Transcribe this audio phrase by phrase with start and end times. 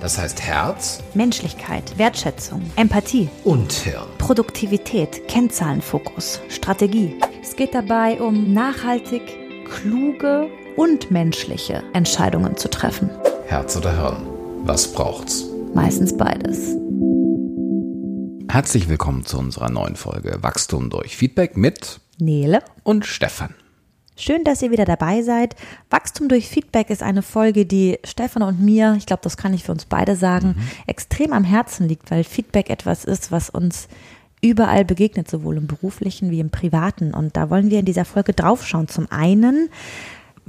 [0.00, 4.06] Das heißt Herz, Menschlichkeit, Wertschätzung, Empathie und Hirn.
[4.18, 7.16] Produktivität, Kennzahlenfokus, Strategie.
[7.42, 9.22] Es geht dabei um nachhaltig,
[9.68, 13.10] kluge und menschliche Entscheidungen zu treffen.
[13.46, 14.24] Herz oder Hirn?
[14.62, 15.46] Was braucht's?
[15.74, 16.76] Meistens beides.
[18.48, 23.54] Herzlich willkommen zu unserer neuen Folge Wachstum durch Feedback mit Nele und Stefan.
[24.20, 25.54] Schön, dass ihr wieder dabei seid.
[25.90, 29.62] Wachstum durch Feedback ist eine Folge, die Stefan und mir, ich glaube, das kann ich
[29.62, 30.68] für uns beide sagen, mhm.
[30.88, 33.86] extrem am Herzen liegt, weil Feedback etwas ist, was uns
[34.42, 37.14] überall begegnet, sowohl im beruflichen wie im privaten.
[37.14, 38.88] Und da wollen wir in dieser Folge draufschauen.
[38.88, 39.68] Zum einen,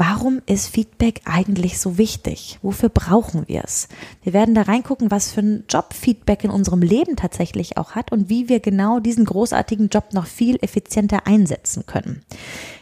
[0.02, 2.58] Warum ist Feedback eigentlich so wichtig?
[2.62, 3.90] Wofür brauchen wir es?
[4.24, 8.14] Wir werden da reingucken, was für ein Job Feedback in unserem Leben tatsächlich auch hat
[8.14, 12.22] und wie wir genau diesen großartigen Job noch viel effizienter einsetzen können.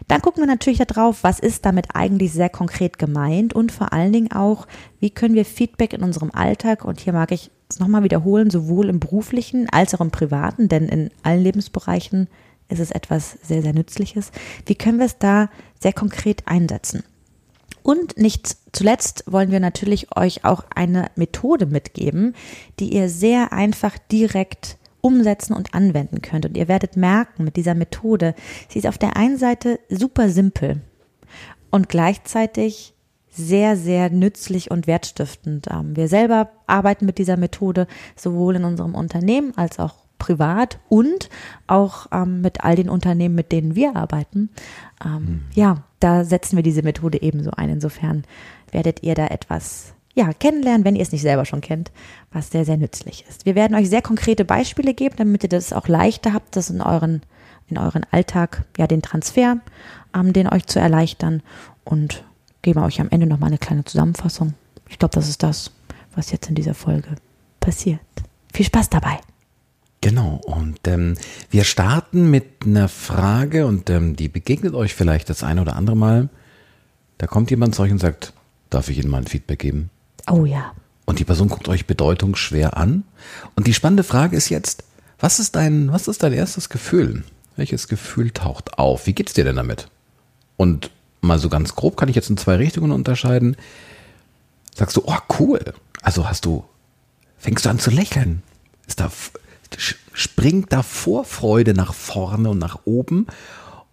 [0.08, 4.14] Dann gucken wir natürlich darauf, was ist damit eigentlich sehr konkret gemeint und vor allen
[4.14, 4.68] Dingen auch,
[5.00, 8.90] wie können wir Feedback in unserem Alltag, und hier mag ich es nochmal wiederholen, sowohl
[8.90, 12.28] im beruflichen als auch im privaten, denn in allen Lebensbereichen
[12.70, 14.32] ist es etwas sehr, sehr Nützliches.
[14.66, 17.04] Wie können wir es da sehr konkret einsetzen?
[17.84, 22.36] Und nicht zuletzt wollen wir natürlich euch auch eine Methode mitgeben,
[22.80, 26.46] die ihr sehr einfach direkt umsetzen und anwenden könnt.
[26.46, 28.36] Und ihr werdet merken, mit dieser Methode,
[28.68, 30.82] sie ist auf der einen Seite super simpel
[31.72, 32.94] und gleichzeitig
[33.30, 35.68] sehr, sehr nützlich und wertstiftend.
[35.72, 41.30] Ähm, wir selber arbeiten mit dieser Methode sowohl in unserem Unternehmen als auch privat und
[41.68, 44.50] auch ähm, mit all den Unternehmen, mit denen wir arbeiten.
[45.04, 45.42] Ähm, mhm.
[45.54, 47.70] Ja, da setzen wir diese Methode ebenso ein.
[47.70, 48.24] Insofern
[48.72, 51.92] werdet ihr da etwas ja, kennenlernen, wenn ihr es nicht selber schon kennt,
[52.32, 53.46] was sehr, sehr nützlich ist.
[53.46, 56.82] Wir werden euch sehr konkrete Beispiele geben, damit ihr das auch leichter habt, das in
[56.82, 57.22] euren,
[57.68, 59.60] in euren Alltag, ja, den Transfer,
[60.16, 61.44] ähm, den euch zu erleichtern
[61.84, 62.24] und
[62.64, 64.56] geben euch am Ende nochmal eine kleine Zusammenfassung.
[64.90, 65.72] Ich glaube, das ist das,
[66.16, 67.10] was jetzt in dieser Folge
[67.60, 68.00] passiert.
[68.52, 69.20] Viel Spaß dabei!
[70.08, 71.16] Genau, und ähm,
[71.50, 75.98] wir starten mit einer Frage und ähm, die begegnet euch vielleicht das eine oder andere
[75.98, 76.30] Mal.
[77.18, 78.32] Da kommt jemand zu euch und sagt,
[78.70, 79.90] darf ich Ihnen mal ein Feedback geben?
[80.32, 80.72] Oh ja.
[81.04, 83.04] Und die Person guckt euch bedeutungsschwer an.
[83.58, 84.86] Und die spannende Frage ist jetzt,
[85.20, 87.26] was ist dein, was ist dein erstes Gefühl?
[87.58, 89.08] Welches Gefühl taucht auf?
[89.08, 89.90] Wie geht's dir denn damit?
[90.56, 90.90] Und
[91.20, 93.58] mal so ganz grob kann ich jetzt in zwei Richtungen unterscheiden.
[94.74, 95.74] Sagst du, oh cool.
[96.02, 96.64] Also hast du,
[97.38, 98.42] fängst du an zu lächeln?
[98.88, 99.12] Ist da
[100.14, 103.28] springt da Vorfreude nach vorne und nach oben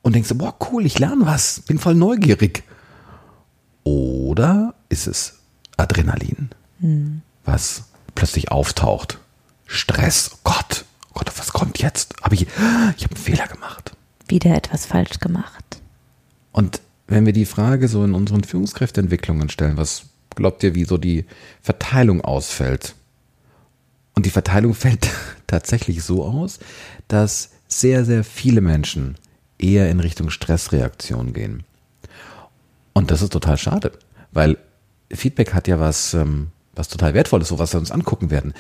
[0.02, 2.62] und denkst, boah, cool, ich lerne was, bin voll neugierig.
[3.84, 5.40] Oder ist es
[5.76, 7.22] Adrenalin, hm.
[7.44, 9.18] was plötzlich auftaucht?
[9.66, 12.14] Stress, oh Gott, oh Gott, was kommt jetzt?
[12.22, 13.92] Aber ich, ich habe einen Fehler gemacht.
[14.28, 15.80] Wieder etwas falsch gemacht.
[16.52, 20.98] Und wenn wir die Frage so in unseren Führungskräfteentwicklungen stellen, was glaubt ihr, wie so
[20.98, 21.26] die
[21.60, 22.94] Verteilung ausfällt?
[24.14, 25.08] Und die Verteilung fällt
[25.46, 26.58] tatsächlich so aus,
[27.08, 29.16] dass sehr, sehr viele Menschen
[29.58, 31.64] eher in Richtung Stressreaktion gehen.
[32.92, 33.92] Und das ist total schade,
[34.32, 34.56] weil
[35.12, 38.54] Feedback hat ja was, ähm, was total wertvolles, so was wir uns angucken werden.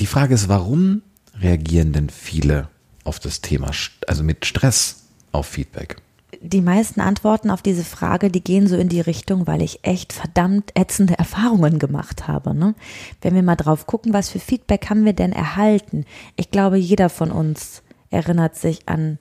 [0.00, 1.02] Die Frage ist, warum
[1.40, 2.68] reagieren denn viele
[3.04, 3.70] auf das Thema,
[4.06, 5.96] also mit Stress auf Feedback?
[6.40, 10.12] Die meisten Antworten auf diese Frage, die gehen so in die Richtung, weil ich echt
[10.12, 12.54] verdammt ätzende Erfahrungen gemacht habe.
[12.54, 12.74] Ne?
[13.20, 16.04] Wenn wir mal drauf gucken, was für Feedback haben wir denn erhalten?
[16.36, 19.18] Ich glaube, jeder von uns erinnert sich an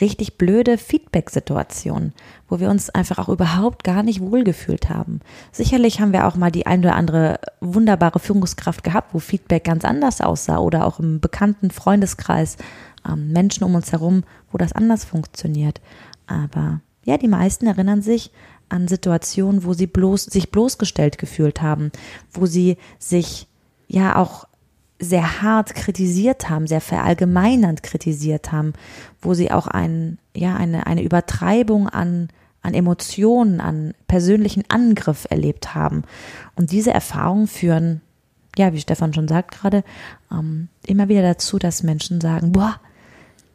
[0.00, 2.12] richtig blöde Feedback-Situationen,
[2.48, 5.20] wo wir uns einfach auch überhaupt gar nicht wohlgefühlt haben.
[5.52, 9.84] Sicherlich haben wir auch mal die ein oder andere wunderbare Führungskraft gehabt, wo Feedback ganz
[9.84, 12.56] anders aussah oder auch im bekannten Freundeskreis
[13.08, 15.80] ähm, Menschen um uns herum, wo das anders funktioniert.
[16.34, 18.32] Aber ja, die meisten erinnern sich
[18.68, 21.92] an Situationen, wo sie bloß, sich bloßgestellt gefühlt haben,
[22.32, 23.46] wo sie sich
[23.86, 24.46] ja auch
[24.98, 28.72] sehr hart kritisiert haben, sehr verallgemeinernd kritisiert haben,
[29.20, 32.28] wo sie auch ein, ja, eine, eine Übertreibung an,
[32.62, 36.02] an Emotionen, an persönlichen Angriff erlebt haben.
[36.56, 38.00] Und diese Erfahrungen führen,
[38.56, 39.84] ja, wie Stefan schon sagt gerade,
[40.32, 42.80] ähm, immer wieder dazu, dass Menschen sagen, boah,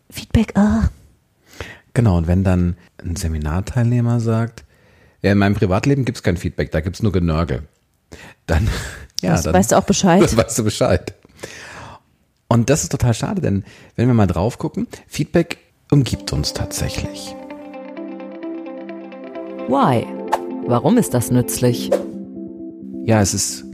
[0.09, 0.83] Feedback, oh,
[1.93, 4.63] Genau, und wenn dann ein Seminarteilnehmer sagt,
[5.21, 7.63] ja, in meinem Privatleben gibt es kein Feedback, da gibt es nur Genörgel.
[8.45, 8.69] Dann,
[9.21, 10.21] ja, das dann weißt du auch Bescheid.
[10.21, 11.13] Das weißt du Bescheid.
[12.47, 13.63] Und das ist total schade, denn
[13.95, 15.59] wenn wir mal drauf gucken, Feedback
[15.91, 17.35] umgibt uns tatsächlich.
[19.67, 20.07] Why?
[20.65, 21.91] Warum ist das nützlich?
[23.05, 23.65] Ja, es ist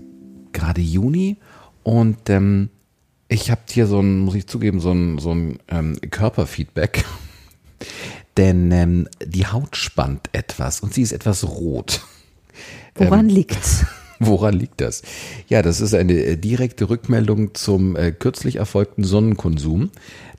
[0.52, 1.38] gerade Juni
[1.84, 2.70] und ähm,
[3.28, 7.06] ich habe hier so ein, muss ich zugeben, so ein, so ein ähm, Körperfeedback.
[8.38, 12.02] Denn ähm, die Haut spannt etwas und sie ist etwas rot.
[12.96, 13.86] Woran ähm, liegt's?
[14.20, 15.02] Woran liegt das?
[15.48, 19.92] Ja, das ist eine äh, direkte Rückmeldung zum äh, kürzlich erfolgten Sonnenkonsum,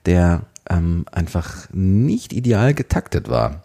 [0.05, 3.63] der ähm, einfach nicht ideal getaktet war.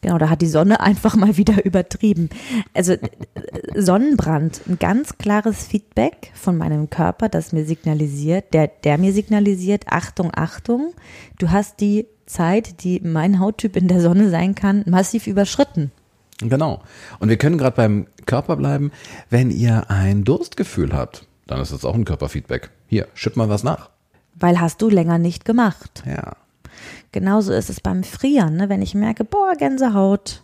[0.00, 2.28] Genau, da hat die Sonne einfach mal wieder übertrieben.
[2.74, 3.00] Also äh,
[3.74, 9.86] Sonnenbrand, ein ganz klares Feedback von meinem Körper, das mir signalisiert, der, der mir signalisiert,
[9.88, 10.92] Achtung, Achtung,
[11.38, 15.90] du hast die Zeit, die mein Hauttyp in der Sonne sein kann, massiv überschritten.
[16.38, 16.82] Genau.
[17.20, 18.90] Und wir können gerade beim Körper bleiben.
[19.30, 22.70] Wenn ihr ein Durstgefühl habt, dann ist das auch ein Körperfeedback.
[22.86, 23.90] Hier, schipp mal was nach.
[24.34, 26.02] Weil hast du länger nicht gemacht.
[26.06, 26.36] Ja.
[27.12, 28.56] Genauso ist es beim Frieren.
[28.56, 28.68] Ne?
[28.68, 30.42] Wenn ich merke, boah, Gänsehaut,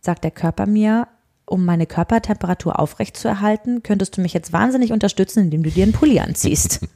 [0.00, 1.08] sagt der Körper mir,
[1.44, 6.20] um meine Körpertemperatur aufrechtzuerhalten, könntest du mich jetzt wahnsinnig unterstützen, indem du dir einen Pulli
[6.20, 6.80] anziehst.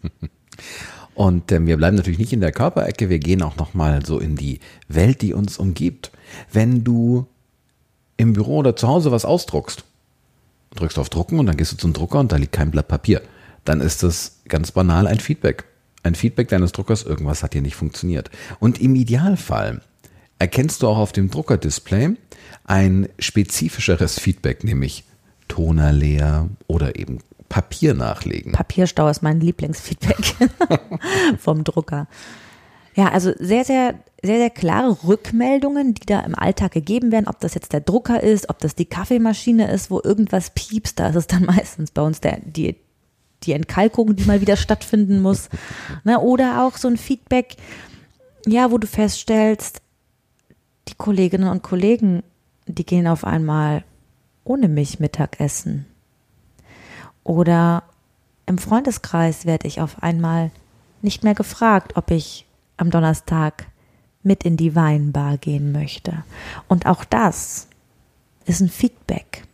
[1.14, 4.36] Und ähm, wir bleiben natürlich nicht in der Körperecke, wir gehen auch nochmal so in
[4.36, 6.10] die Welt, die uns umgibt.
[6.52, 7.26] Wenn du
[8.16, 9.84] im Büro oder zu Hause was ausdruckst,
[10.74, 13.22] drückst auf Drucken und dann gehst du zum Drucker und da liegt kein Blatt Papier,
[13.64, 15.64] dann ist das ganz banal ein Feedback.
[16.02, 18.30] Ein Feedback deines Druckers, irgendwas hat hier nicht funktioniert.
[18.60, 19.80] Und im Idealfall
[20.38, 22.10] erkennst du auch auf dem Druckerdisplay
[22.64, 25.04] ein spezifischeres Feedback, nämlich
[25.48, 28.52] Toner leer oder eben Papier nachlegen.
[28.52, 30.50] Papierstau ist mein Lieblingsfeedback
[31.38, 32.08] vom Drucker.
[32.94, 37.40] Ja, also sehr, sehr, sehr, sehr klare Rückmeldungen, die da im Alltag gegeben werden, ob
[37.40, 41.16] das jetzt der Drucker ist, ob das die Kaffeemaschine ist, wo irgendwas piepst, da ist
[41.16, 42.76] es dann meistens bei uns der, die,
[43.42, 45.48] die Entkalkung, die mal wieder stattfinden muss.
[46.04, 47.56] Ne, oder auch so ein Feedback,
[48.46, 49.80] ja, wo du feststellst,
[50.88, 52.22] die Kolleginnen und Kollegen,
[52.66, 53.84] die gehen auf einmal
[54.44, 55.86] ohne mich Mittagessen.
[57.24, 57.82] Oder
[58.46, 60.50] im Freundeskreis werde ich auf einmal
[61.02, 63.66] nicht mehr gefragt, ob ich am Donnerstag
[64.22, 66.24] mit in die Weinbar gehen möchte.
[66.68, 67.68] Und auch das
[68.46, 69.44] ist ein Feedback.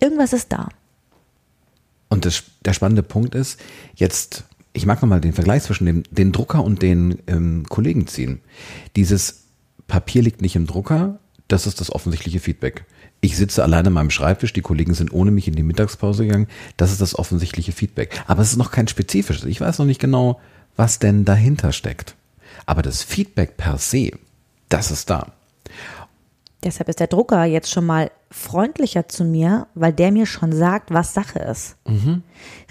[0.00, 0.68] Irgendwas ist da.
[2.08, 3.60] Und das, der spannende Punkt ist,
[3.94, 8.40] jetzt, ich mag nochmal den Vergleich zwischen dem, den Drucker und den ähm, Kollegen ziehen.
[8.96, 9.44] Dieses
[9.86, 11.18] Papier liegt nicht im Drucker,
[11.48, 12.84] das ist das offensichtliche Feedback.
[13.24, 16.46] Ich sitze alleine an meinem Schreibtisch, die Kollegen sind ohne mich in die Mittagspause gegangen.
[16.76, 18.22] Das ist das offensichtliche Feedback.
[18.26, 19.46] Aber es ist noch kein spezifisches.
[19.46, 20.38] Ich weiß noch nicht genau,
[20.76, 22.16] was denn dahinter steckt.
[22.66, 24.10] Aber das Feedback per se,
[24.68, 25.28] das ist da.
[26.64, 30.92] Deshalb ist der Drucker jetzt schon mal freundlicher zu mir, weil der mir schon sagt,
[30.92, 31.76] was Sache ist.
[31.88, 32.24] Mhm.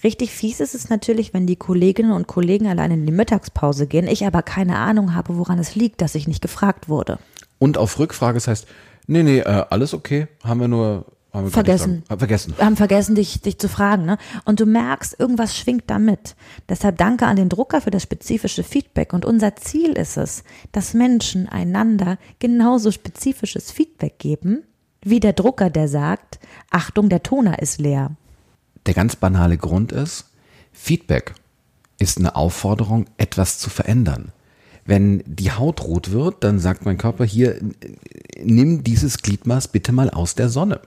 [0.03, 4.07] Richtig fies ist es natürlich, wenn die Kolleginnen und Kollegen allein in die Mittagspause gehen,
[4.07, 7.17] ich aber keine Ahnung habe, woran es liegt, dass ich nicht gefragt wurde.
[7.57, 8.67] Und auf Rückfrage, das heißt,
[9.07, 10.27] Nee, nee, äh, alles okay.
[10.43, 12.03] Haben wir nur haben wir vergessen.
[12.09, 12.53] Haben vergessen.
[12.55, 14.05] Wir haben vergessen, dich, dich zu fragen.
[14.05, 14.19] Ne?
[14.45, 16.35] Und du merkst, irgendwas schwingt da mit.
[16.69, 19.13] Deshalb danke an den Drucker für das spezifische Feedback.
[19.13, 24.63] Und unser Ziel ist es, dass Menschen einander genauso spezifisches Feedback geben,
[25.01, 26.39] wie der Drucker, der sagt,
[26.69, 28.11] Achtung, der Toner ist leer.
[28.85, 30.29] Der ganz banale Grund ist,
[30.71, 31.33] Feedback
[31.97, 34.31] ist eine Aufforderung, etwas zu verändern.
[34.85, 37.59] Wenn die Haut rot wird, dann sagt mein Körper hier,
[38.41, 40.81] nimm dieses Gliedmaß bitte mal aus der Sonne.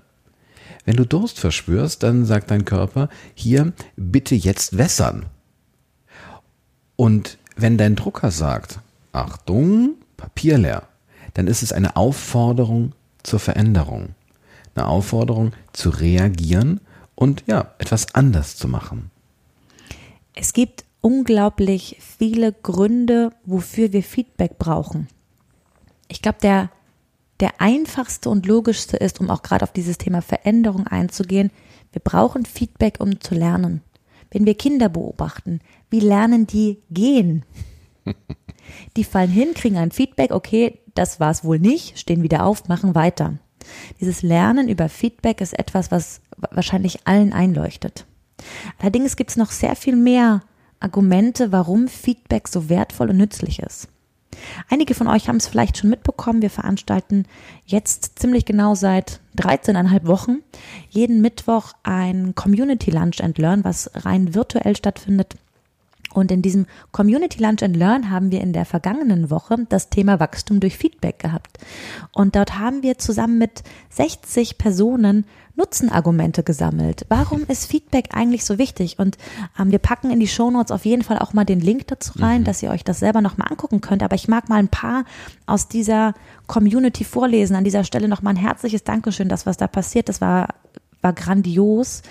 [0.85, 5.27] Wenn du Durst verspürst, dann sagt dein Körper, hier bitte jetzt wässern.
[6.95, 8.81] Und wenn dein Drucker sagt,
[9.13, 10.83] Achtung, Papier leer,
[11.35, 12.93] dann ist es eine Aufforderung
[13.23, 14.15] zur Veränderung.
[14.75, 16.81] Eine Aufforderung zu reagieren
[17.15, 19.11] und ja, etwas anders zu machen.
[20.35, 25.07] Es gibt unglaublich viele Gründe, wofür wir Feedback brauchen.
[26.09, 26.69] Ich glaube, der,
[27.39, 31.53] der einfachste und logischste ist, um auch gerade auf dieses Thema Veränderung einzugehen,
[31.93, 33.83] wir brauchen Feedback, um zu lernen.
[34.33, 35.61] Wenn wir Kinder beobachten,
[35.91, 37.45] wie lernen die gehen?
[38.97, 42.67] Die fallen hin, kriegen ein Feedback, okay, das war es wohl nicht, stehen wieder auf,
[42.67, 43.39] machen weiter.
[44.01, 46.21] Dieses Lernen über Feedback ist etwas, was
[46.51, 48.07] wahrscheinlich allen einleuchtet.
[48.81, 50.43] Allerdings gibt es noch sehr viel mehr
[50.87, 53.89] Argumente, warum Feedback so wertvoll und nützlich ist.
[54.71, 56.43] Einige von euch haben es vielleicht schon mitbekommen.
[56.43, 57.25] Wir veranstalten
[57.65, 60.39] jetzt ziemlich genau seit 13,5 Wochen
[60.89, 65.35] jeden Mittwoch ein Community Lunch and Learn, was rein virtuell stattfindet
[66.13, 70.21] Und in diesem Community Lunch and Learn haben wir in der vergangenen Woche das Thema
[70.21, 71.59] Wachstum durch Feedback gehabt.
[72.13, 77.07] Und dort haben wir zusammen mit 60 Personen Nutzenargumente gesammelt.
[77.09, 78.99] Warum ist Feedback eigentlich so wichtig?
[78.99, 79.17] Und
[79.59, 82.43] ähm, wir packen in die Shownotes auf jeden Fall auch mal den Link dazu rein,
[82.43, 82.45] mhm.
[82.45, 84.03] dass ihr euch das selber nochmal angucken könnt.
[84.03, 85.05] Aber ich mag mal ein paar
[85.47, 86.15] aus dieser
[86.47, 87.57] Community vorlesen.
[87.57, 90.09] An dieser Stelle nochmal ein herzliches Dankeschön, das was da passiert.
[90.11, 90.49] Das war,
[91.01, 92.03] war grandios,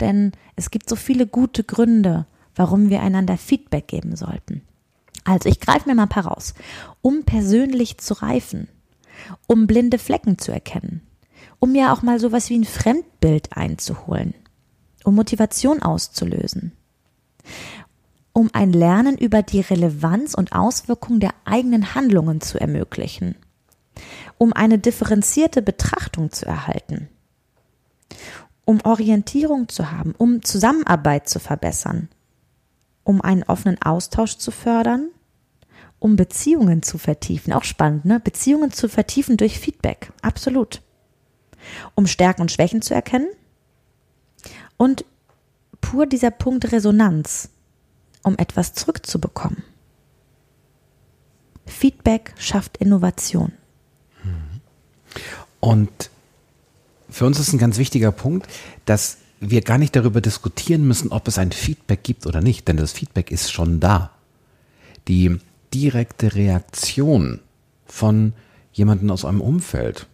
[0.00, 4.62] denn es gibt so viele gute Gründe, warum wir einander Feedback geben sollten.
[5.24, 6.54] Also ich greife mir mal ein paar raus.
[7.02, 8.68] Um persönlich zu reifen,
[9.46, 11.02] um blinde Flecken zu erkennen,
[11.64, 14.34] um mir auch mal sowas wie ein Fremdbild einzuholen,
[15.02, 16.72] um Motivation auszulösen,
[18.34, 23.34] um ein Lernen über die Relevanz und Auswirkung der eigenen Handlungen zu ermöglichen,
[24.36, 27.08] um eine differenzierte Betrachtung zu erhalten,
[28.66, 32.10] um Orientierung zu haben, um Zusammenarbeit zu verbessern,
[33.04, 35.08] um einen offenen Austausch zu fördern,
[35.98, 37.54] um Beziehungen zu vertiefen.
[37.54, 38.20] Auch spannend, ne?
[38.20, 40.12] Beziehungen zu vertiefen durch Feedback.
[40.20, 40.82] Absolut.
[41.94, 43.28] Um Stärken und Schwächen zu erkennen.
[44.76, 45.04] Und
[45.80, 47.50] pur dieser Punkt Resonanz,
[48.22, 49.62] um etwas zurückzubekommen.
[51.66, 53.52] Feedback schafft Innovation.
[55.60, 56.10] Und
[57.08, 58.46] für uns ist ein ganz wichtiger Punkt,
[58.84, 62.76] dass wir gar nicht darüber diskutieren müssen, ob es ein Feedback gibt oder nicht, denn
[62.76, 64.10] das Feedback ist schon da.
[65.08, 65.38] Die
[65.72, 67.40] direkte Reaktion
[67.86, 68.32] von
[68.72, 70.06] jemandem aus einem Umfeld.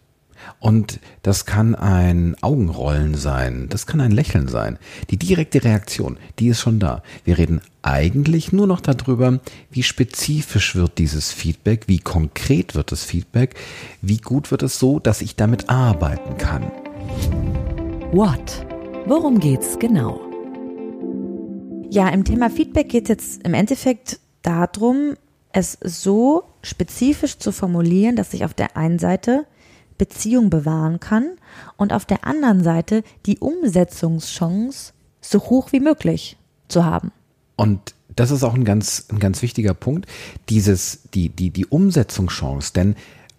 [0.59, 4.77] Und das kann ein Augenrollen sein, das kann ein Lächeln sein.
[5.09, 7.01] Die direkte Reaktion, die ist schon da.
[7.23, 9.39] Wir reden eigentlich nur noch darüber,
[9.71, 13.55] wie spezifisch wird dieses Feedback, wie konkret wird das Feedback,
[14.01, 16.71] wie gut wird es so, dass ich damit arbeiten kann.
[18.11, 18.65] What?
[19.07, 20.21] Worum geht's genau?
[21.89, 25.15] Ja, im Thema Feedback geht es jetzt im Endeffekt darum,
[25.53, 29.45] es so spezifisch zu formulieren, dass ich auf der einen Seite
[30.01, 31.33] Beziehung bewahren kann
[31.77, 36.37] und auf der anderen Seite die Umsetzungschance so hoch wie möglich
[36.69, 37.11] zu haben.
[37.55, 40.07] Und das ist auch ein ganz, ein ganz wichtiger Punkt,
[40.49, 42.95] dieses, die, die, die Umsetzungschance, denn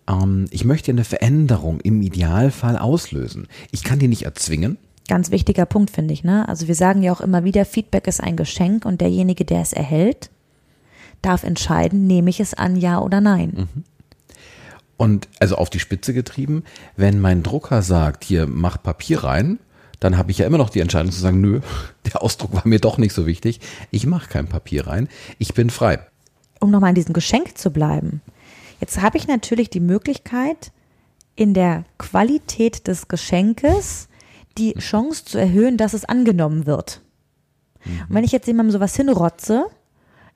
[0.08, 3.48] ähm, ich möchte eine Veränderung im Idealfall auslösen.
[3.72, 4.78] Ich kann die nicht erzwingen,
[5.08, 6.22] Ganz wichtiger Punkt, finde ich.
[6.22, 6.48] Ne?
[6.48, 9.72] Also wir sagen ja auch immer wieder, Feedback ist ein Geschenk und derjenige, der es
[9.72, 10.30] erhält,
[11.22, 13.52] darf entscheiden, nehme ich es an, ja oder nein.
[13.56, 13.84] Mhm.
[15.02, 16.62] Und also auf die Spitze getrieben,
[16.94, 19.58] wenn mein Drucker sagt, hier mach Papier rein,
[19.98, 21.58] dann habe ich ja immer noch die Entscheidung zu sagen, nö,
[22.12, 23.58] der Ausdruck war mir doch nicht so wichtig.
[23.90, 25.08] Ich mache kein Papier rein.
[25.40, 25.98] Ich bin frei.
[26.60, 28.20] Um nochmal in diesem Geschenk zu bleiben.
[28.78, 30.70] Jetzt habe ich natürlich die Möglichkeit,
[31.34, 34.06] in der Qualität des Geschenkes
[34.56, 37.00] die Chance zu erhöhen, dass es angenommen wird.
[37.84, 38.02] Mhm.
[38.02, 39.66] Und wenn ich jetzt jemandem sowas hinrotze,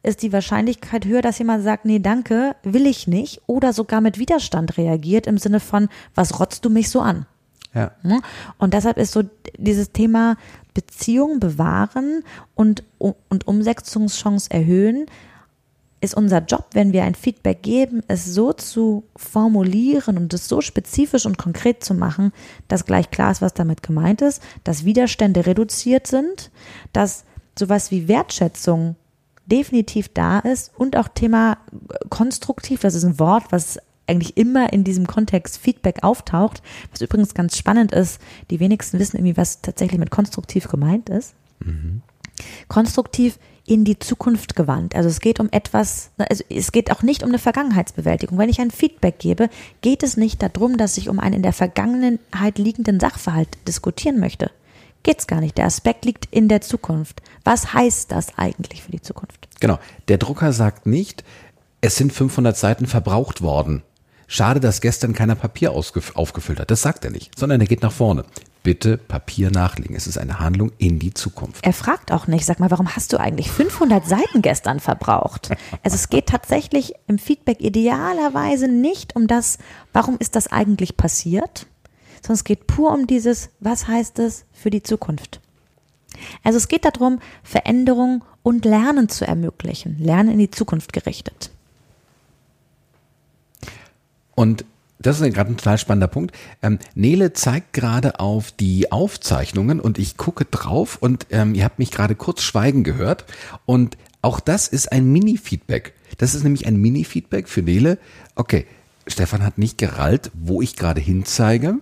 [0.07, 4.19] ist die Wahrscheinlichkeit höher, dass jemand sagt, nee, danke, will ich nicht, oder sogar mit
[4.19, 7.27] Widerstand reagiert im Sinne von, was rotzt du mich so an?
[7.75, 7.91] Ja.
[8.03, 8.21] Ne?
[8.59, 9.25] Und deshalb ist so
[9.59, 10.37] dieses Thema
[10.75, 12.23] Beziehung bewahren
[12.55, 15.07] und, und Umsetzungschance erhöhen,
[16.01, 20.61] ist unser Job, wenn wir ein Feedback geben, es so zu formulieren und es so
[20.61, 22.33] spezifisch und konkret zu machen,
[22.69, 26.51] dass gleich klar ist, was damit gemeint ist, dass Widerstände reduziert sind,
[26.93, 27.25] dass
[27.59, 28.95] sowas wie Wertschätzung
[29.47, 31.59] definitiv da ist und auch Thema
[32.11, 37.35] konstruktiv, das ist ein Wort, was eigentlich immer in diesem Kontext Feedback auftaucht, was übrigens
[37.35, 38.21] ganz spannend ist.
[38.51, 41.35] Die wenigsten wissen irgendwie, was tatsächlich mit konstruktiv gemeint ist.
[41.61, 42.03] Mhm.
[42.69, 44.95] Konstruktiv in die Zukunft gewandt.
[44.95, 48.39] Also es geht um etwas, also es geht auch nicht um eine Vergangenheitsbewältigung.
[48.39, 49.49] Wenn ich ein Feedback gebe,
[49.81, 54.51] geht es nicht darum, dass ich um einen in der Vergangenheit liegenden Sachverhalt diskutieren möchte.
[55.03, 55.57] Geht's gar nicht.
[55.59, 57.23] Der Aspekt liegt in der Zukunft.
[57.45, 59.49] Was heißt das eigentlich für die Zukunft?
[59.61, 59.79] Genau.
[60.09, 61.25] Der Drucker sagt nicht,
[61.81, 63.83] es sind 500 Seiten verbraucht worden.
[64.27, 66.71] Schade, dass gestern keiner Papier aufgefüllt hat.
[66.71, 68.25] Das sagt er nicht, sondern er geht nach vorne
[68.67, 69.95] bitte Papier nachlegen.
[69.95, 71.65] Es ist eine Handlung in die Zukunft.
[71.65, 75.51] Er fragt auch nicht, sag mal, warum hast du eigentlich 500 Seiten gestern verbraucht?
[75.85, 79.59] Also es geht tatsächlich im Feedback idealerweise nicht um das,
[79.93, 81.69] warum ist das eigentlich passiert,
[82.23, 85.41] sondern es geht pur um dieses, was heißt es für die Zukunft?
[86.43, 91.51] Also es geht darum, Veränderung und Lernen zu ermöglichen, Lernen in die Zukunft gerichtet.
[94.35, 94.65] Und
[94.99, 96.35] das ist gerade ein total spannender Punkt.
[96.63, 101.79] Ähm, Nele zeigt gerade auf die Aufzeichnungen und ich gucke drauf und ähm, ihr habt
[101.79, 103.25] mich gerade kurz schweigen gehört.
[103.67, 105.93] Und auch das ist ein Mini-Feedback.
[106.19, 107.99] Das ist nämlich ein Mini-Feedback für Nele.
[108.35, 108.67] Okay,
[109.09, 111.77] Stefan hat nicht gerallt, wo ich gerade hinzeige.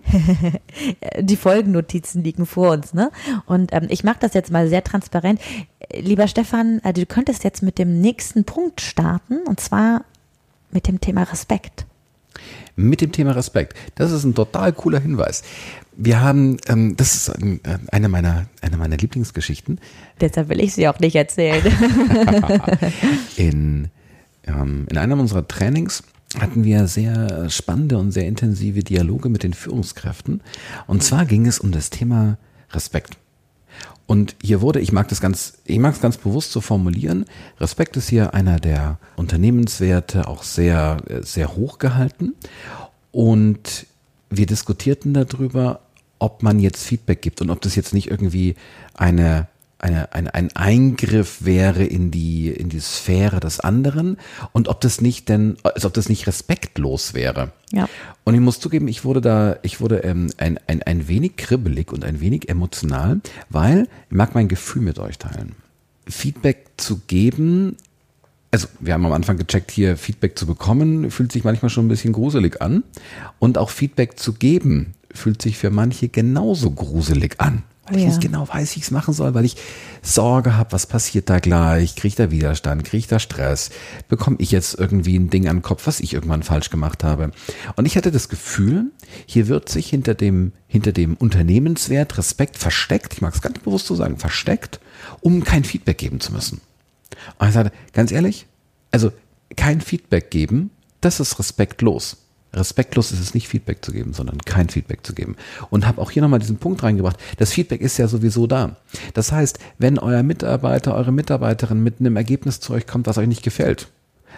[1.19, 3.11] Die Folgennotizen liegen vor uns, ne?
[3.45, 5.41] Und ähm, ich mache das jetzt mal sehr transparent.
[5.91, 10.05] Lieber Stefan, äh, du könntest jetzt mit dem nächsten Punkt starten, und zwar
[10.71, 11.85] mit dem Thema Respekt.
[12.75, 13.75] Mit dem Thema Respekt.
[13.95, 15.43] Das ist ein total cooler Hinweis.
[15.97, 17.59] Wir haben, ähm, das ist äh,
[17.91, 19.79] eine meiner, eine meiner Lieblingsgeschichten.
[20.21, 21.63] Deshalb will ich sie auch nicht erzählen.
[23.37, 23.89] in,
[24.45, 26.03] ähm, in einem unserer Trainings
[26.39, 30.41] hatten wir sehr spannende und sehr intensive Dialoge mit den Führungskräften.
[30.87, 32.37] Und zwar ging es um das Thema
[32.71, 33.17] Respekt.
[34.07, 37.25] Und hier wurde, ich mag das ganz, ich mag es ganz bewusst so formulieren,
[37.59, 42.33] Respekt ist hier einer der Unternehmenswerte auch sehr, sehr hoch gehalten.
[43.11, 43.87] Und
[44.29, 45.81] wir diskutierten darüber,
[46.19, 48.55] ob man jetzt Feedback gibt und ob das jetzt nicht irgendwie
[48.93, 49.47] eine
[49.79, 54.17] eine, eine, ein Eingriff wäre in die, in die Sphäre des anderen
[54.53, 57.51] und ob das nicht denn, als ob das nicht respektlos wäre.
[57.71, 57.87] Ja.
[58.23, 61.91] Und ich muss zugeben, ich wurde da, ich wurde ähm, ein, ein, ein wenig kribbelig
[61.91, 65.55] und ein wenig emotional, weil ich mag mein Gefühl mit euch teilen.
[66.07, 67.77] Feedback zu geben,
[68.51, 71.89] also wir haben am Anfang gecheckt, hier Feedback zu bekommen, fühlt sich manchmal schon ein
[71.89, 72.83] bisschen gruselig an.
[73.39, 78.09] Und auch Feedback zu geben, fühlt sich für manche genauso gruselig an weil ich ja.
[78.09, 79.57] nicht genau weiß, wie ich es machen soll, weil ich
[80.01, 83.69] Sorge habe, was passiert da gleich, kriege ich da Widerstand, kriege ich da Stress,
[84.07, 87.31] bekomme ich jetzt irgendwie ein Ding an den Kopf, was ich irgendwann falsch gemacht habe.
[87.75, 88.91] Und ich hatte das Gefühl,
[89.25, 93.87] hier wird sich hinter dem, hinter dem Unternehmenswert Respekt versteckt, ich mag es ganz bewusst
[93.87, 94.79] so sagen, versteckt,
[95.21, 96.61] um kein Feedback geben zu müssen.
[97.37, 98.47] Und ich sagte, ganz ehrlich,
[98.91, 99.11] also
[99.55, 102.17] kein Feedback geben, das ist respektlos.
[102.55, 105.35] Respektlos ist es nicht, Feedback zu geben, sondern kein Feedback zu geben.
[105.69, 107.17] Und habe auch hier nochmal diesen Punkt reingebracht.
[107.37, 108.77] Das Feedback ist ja sowieso da.
[109.13, 113.27] Das heißt, wenn euer Mitarbeiter, eure Mitarbeiterin mit einem Ergebnis zu euch kommt, was euch
[113.27, 113.87] nicht gefällt,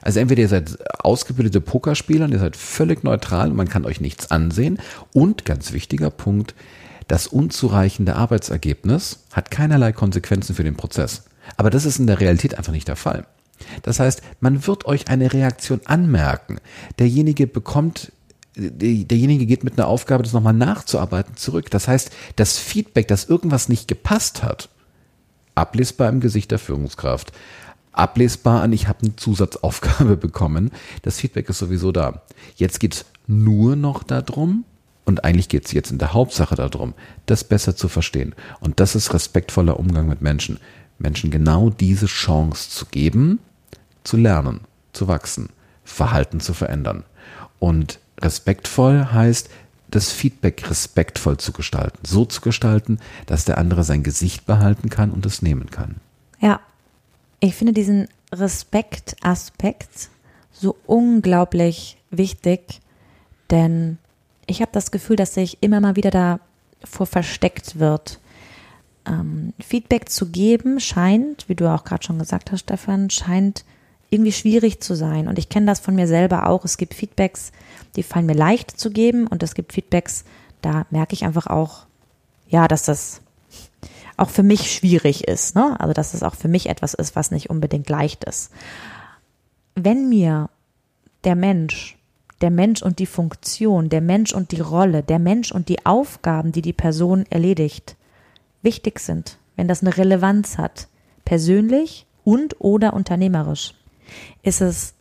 [0.02, 4.00] also entweder ihr seid ausgebildete Pokerspieler und ihr seid völlig neutral und man kann euch
[4.00, 4.80] nichts ansehen.
[5.14, 6.54] Und ganz wichtiger Punkt,
[7.08, 11.24] das unzureichende Arbeitsergebnis hat keinerlei Konsequenzen für den Prozess.
[11.56, 13.26] Aber das ist in der Realität einfach nicht der Fall.
[13.84, 16.60] Das heißt, man wird euch eine Reaktion anmerken.
[17.00, 18.12] Derjenige bekommt
[18.60, 21.70] derjenige geht mit einer Aufgabe, das nochmal nachzuarbeiten, zurück.
[21.70, 24.70] Das heißt, das Feedback, dass irgendwas nicht gepasst hat,
[25.54, 27.32] ablesbar im Gesicht der Führungskraft,
[27.92, 30.72] ablesbar an, ich habe eine Zusatzaufgabe bekommen,
[31.04, 32.24] das Feedback ist sowieso da.
[32.56, 34.66] Jetzt geht's nur noch darum,
[35.06, 36.94] und eigentlich geht's jetzt in der Hauptsache darum,
[37.28, 38.36] das besser zu verstehen.
[38.60, 40.60] Und das ist respektvoller Umgang mit Menschen.
[41.00, 43.40] Menschen genau diese Chance zu geben,
[44.08, 44.62] zu lernen,
[44.94, 45.50] zu wachsen,
[45.84, 47.04] Verhalten zu verändern.
[47.60, 49.50] Und respektvoll heißt,
[49.90, 55.12] das Feedback respektvoll zu gestalten, so zu gestalten, dass der andere sein Gesicht behalten kann
[55.12, 55.96] und es nehmen kann.
[56.40, 56.60] Ja,
[57.40, 60.10] ich finde diesen Respektaspekt
[60.52, 62.82] so unglaublich wichtig,
[63.50, 63.98] denn
[64.46, 66.12] ich habe das Gefühl, dass sich immer mal wieder
[66.82, 68.20] davor versteckt wird,
[69.06, 73.64] ähm, Feedback zu geben scheint, wie du auch gerade schon gesagt hast, Stefan, scheint
[74.10, 75.28] irgendwie schwierig zu sein.
[75.28, 76.64] Und ich kenne das von mir selber auch.
[76.64, 77.52] Es gibt Feedbacks,
[77.96, 80.24] die fallen mir leicht zu geben und es gibt Feedbacks,
[80.62, 81.86] da merke ich einfach auch,
[82.48, 83.22] ja, dass das
[84.16, 85.56] auch für mich schwierig ist.
[85.56, 85.80] Ne?
[85.80, 88.52] Also dass es auch für mich etwas ist, was nicht unbedingt leicht ist.
[89.76, 90.50] Wenn mir
[91.24, 91.98] der Mensch,
[92.42, 96.52] der Mensch und die Funktion, der Mensch und die Rolle, der Mensch und die Aufgaben,
[96.52, 97.96] die die Person erledigt,
[98.62, 100.88] wichtig sind, wenn das eine Relevanz hat,
[101.26, 103.74] persönlich und oder unternehmerisch,
[104.44, 104.94] ist es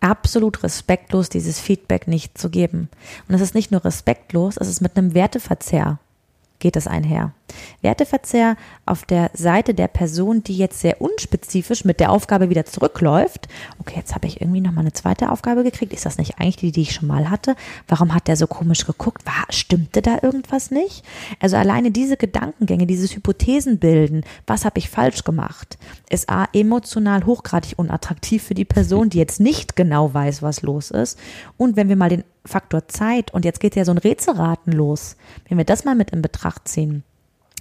[0.00, 2.88] absolut respektlos, dieses Feedback nicht zu geben.
[3.28, 5.98] Und es ist nicht nur respektlos, es ist mit einem Werteverzehr
[6.58, 7.32] geht es einher.
[7.82, 8.56] Werteverzehr
[8.86, 13.48] auf der Seite der Person, die jetzt sehr unspezifisch mit der Aufgabe wieder zurückläuft.
[13.78, 15.92] Okay, jetzt habe ich irgendwie noch mal eine zweite Aufgabe gekriegt.
[15.92, 17.56] Ist das nicht eigentlich die, die ich schon mal hatte?
[17.86, 19.26] Warum hat der so komisch geguckt?
[19.26, 21.04] War, stimmte da irgendwas nicht?
[21.40, 25.78] Also alleine diese Gedankengänge, dieses Hypothesenbilden, was habe ich falsch gemacht,
[26.10, 30.90] ist A, emotional hochgradig unattraktiv für die Person, die jetzt nicht genau weiß, was los
[30.90, 31.18] ist.
[31.56, 35.16] Und wenn wir mal den Faktor Zeit und jetzt geht ja so ein Rätselraten los.
[35.48, 37.04] Wenn wir das mal mit in Betracht ziehen,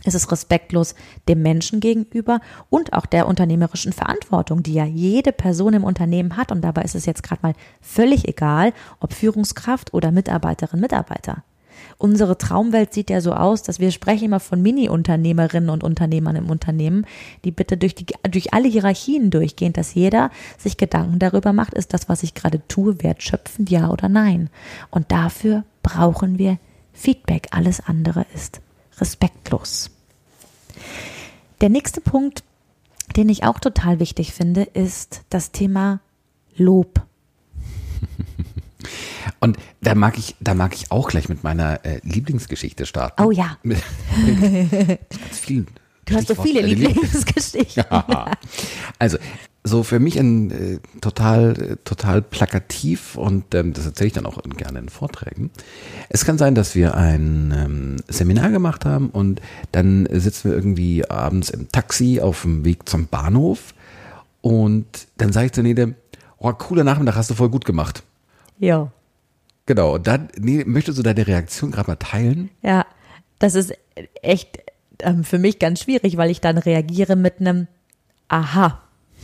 [0.05, 0.95] ist es respektlos
[1.27, 6.51] dem Menschen gegenüber und auch der unternehmerischen Verantwortung, die ja jede Person im Unternehmen hat.
[6.51, 11.43] Und dabei ist es jetzt gerade mal völlig egal, ob Führungskraft oder Mitarbeiterin, Mitarbeiter.
[11.97, 16.49] Unsere Traumwelt sieht ja so aus, dass wir sprechen immer von Mini-Unternehmerinnen und Unternehmern im
[16.49, 17.05] Unternehmen,
[17.43, 21.93] die bitte durch, die, durch alle Hierarchien durchgehen, dass jeder sich Gedanken darüber macht, ist
[21.93, 24.49] das, was ich gerade tue, wertschöpfend, ja oder nein.
[24.91, 26.57] Und dafür brauchen wir
[26.93, 27.47] Feedback.
[27.51, 28.61] Alles andere ist
[28.99, 29.91] respektlos.
[31.61, 32.43] Der nächste Punkt,
[33.15, 35.99] den ich auch total wichtig finde, ist das Thema
[36.55, 37.01] Lob.
[39.39, 43.23] Und da mag ich, da mag ich auch gleich mit meiner äh, Lieblingsgeschichte starten.
[43.23, 43.57] Oh ja.
[43.63, 43.81] Mit,
[44.25, 45.67] mit ganz vielen.
[46.05, 47.67] Du hast so viele Lieblingsgeschichten.
[47.91, 48.31] Ja.
[48.97, 49.17] Also,
[49.67, 54.25] so für mich ein äh, total, äh, total plakativ und ähm, das erzähle ich dann
[54.25, 55.51] auch gerne in Vorträgen.
[56.09, 61.09] Es kann sein, dass wir ein ähm, Seminar gemacht haben und dann sitzen wir irgendwie
[61.09, 63.73] abends im Taxi auf dem Weg zum Bahnhof
[64.41, 64.85] und
[65.17, 65.95] dann sage ich zu Nede,
[66.37, 68.03] oh, cooler Nachmittag, hast du voll gut gemacht.
[68.59, 68.91] Ja.
[69.65, 72.49] Genau, und dann nee, möchtest du deine Reaktion gerade mal teilen?
[72.61, 72.85] Ja,
[73.39, 73.73] das ist
[74.21, 74.59] echt
[74.99, 77.67] ähm, für mich ganz schwierig, weil ich dann reagiere mit einem
[78.29, 78.81] Aha.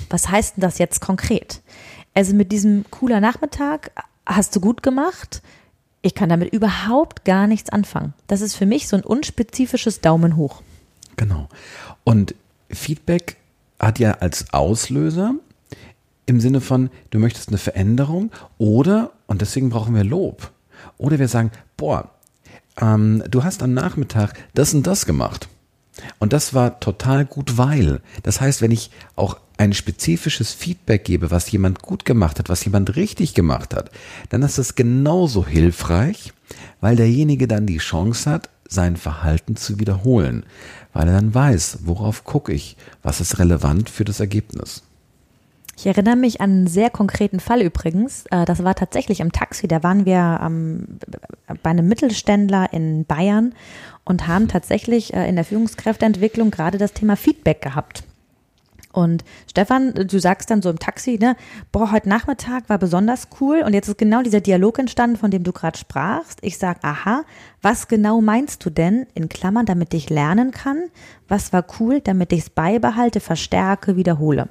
[0.09, 1.61] Was heißt denn das jetzt konkret?
[2.13, 3.91] Also mit diesem cooler Nachmittag
[4.25, 5.41] hast du gut gemacht.
[6.01, 8.13] Ich kann damit überhaupt gar nichts anfangen.
[8.27, 10.61] Das ist für mich so ein unspezifisches Daumen hoch.
[11.15, 11.47] Genau.
[12.03, 12.35] Und
[12.69, 13.37] Feedback
[13.79, 15.35] hat ja als Auslöser
[16.25, 20.51] im Sinne von, du möchtest eine Veränderung oder, und deswegen brauchen wir Lob.
[20.97, 22.09] Oder wir sagen, boah,
[22.79, 25.49] ähm, du hast am Nachmittag das und das gemacht.
[26.19, 28.01] Und das war total gut, weil.
[28.23, 32.65] Das heißt, wenn ich auch ein spezifisches Feedback gebe, was jemand gut gemacht hat, was
[32.65, 33.91] jemand richtig gemacht hat,
[34.29, 36.33] dann ist das genauso hilfreich,
[36.81, 40.45] weil derjenige dann die Chance hat, sein Verhalten zu wiederholen,
[40.93, 44.83] weil er dann weiß, worauf gucke ich, was ist relevant für das Ergebnis.
[45.75, 48.25] Ich erinnere mich an einen sehr konkreten Fall übrigens.
[48.31, 49.67] Äh, das war tatsächlich im Taxi.
[49.67, 50.39] Da waren wir
[51.61, 53.53] bei einem Mittelständler in Bayern
[54.05, 58.03] und haben tatsächlich äh, in der Führungskräfteentwicklung gerade das Thema Feedback gehabt.
[58.93, 61.35] Und Stefan, du sagst dann so im Taxi, ne,
[61.71, 65.43] boah, heute Nachmittag war besonders cool und jetzt ist genau dieser Dialog entstanden, von dem
[65.43, 66.37] du gerade sprachst.
[66.43, 67.23] Ich sag, aha,
[67.63, 70.83] was genau meinst du denn, in Klammern, damit ich lernen kann?
[71.27, 74.47] Was war cool, damit ich es beibehalte, verstärke, wiederhole?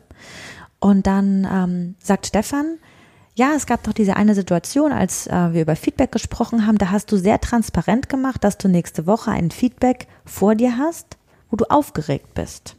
[0.83, 2.79] Und dann ähm, sagt Stefan,
[3.37, 6.91] ja, es gab doch diese eine Situation, als äh, wir über Feedback gesprochen haben, da
[6.91, 11.19] hast du sehr transparent gemacht, dass du nächste Woche ein Feedback vor dir hast,
[11.51, 12.75] wo du aufgeregt bist.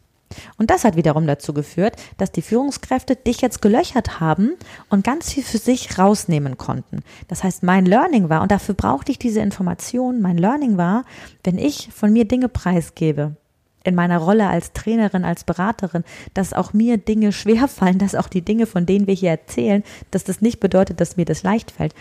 [0.57, 4.51] Und das hat wiederum dazu geführt, dass die Führungskräfte dich jetzt gelöchert haben
[4.89, 7.03] und ganz viel für sich rausnehmen konnten.
[7.29, 11.05] Das heißt, mein Learning war, und dafür brauchte ich diese Information, mein Learning war,
[11.45, 13.37] wenn ich von mir Dinge preisgebe,
[13.83, 18.41] in meiner Rolle als Trainerin, als Beraterin, dass auch mir Dinge schwerfallen, dass auch die
[18.41, 21.93] Dinge, von denen wir hier erzählen, dass das nicht bedeutet, dass mir das leicht fällt,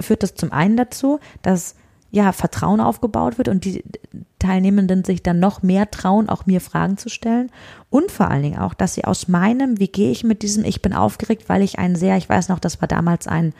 [0.00, 1.74] führt das zum einen dazu, dass
[2.14, 3.82] ja, Vertrauen aufgebaut wird und die
[4.38, 7.50] Teilnehmenden sich dann noch mehr trauen, auch mir Fragen zu stellen.
[7.90, 10.80] Und vor allen Dingen auch, dass sie aus meinem, wie gehe ich mit diesem, ich
[10.80, 13.52] bin aufgeregt, weil ich ein sehr, ich weiß noch, das war damals ein,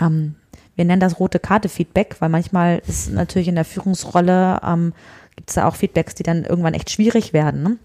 [0.00, 0.34] ähm,
[0.74, 4.94] wir nennen das rote Karte Feedback, weil manchmal ist natürlich in der Führungsrolle, ähm,
[5.42, 7.78] gibt es da auch Feedbacks, die dann irgendwann echt schwierig werden, ne?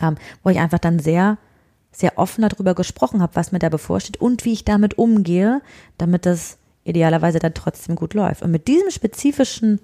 [0.00, 1.36] ähm, wo ich einfach dann sehr,
[1.92, 5.60] sehr offen darüber gesprochen habe, was mir da bevorsteht und wie ich damit umgehe,
[5.98, 8.40] damit das idealerweise dann trotzdem gut läuft.
[8.40, 9.78] Und mit diesem spezifischen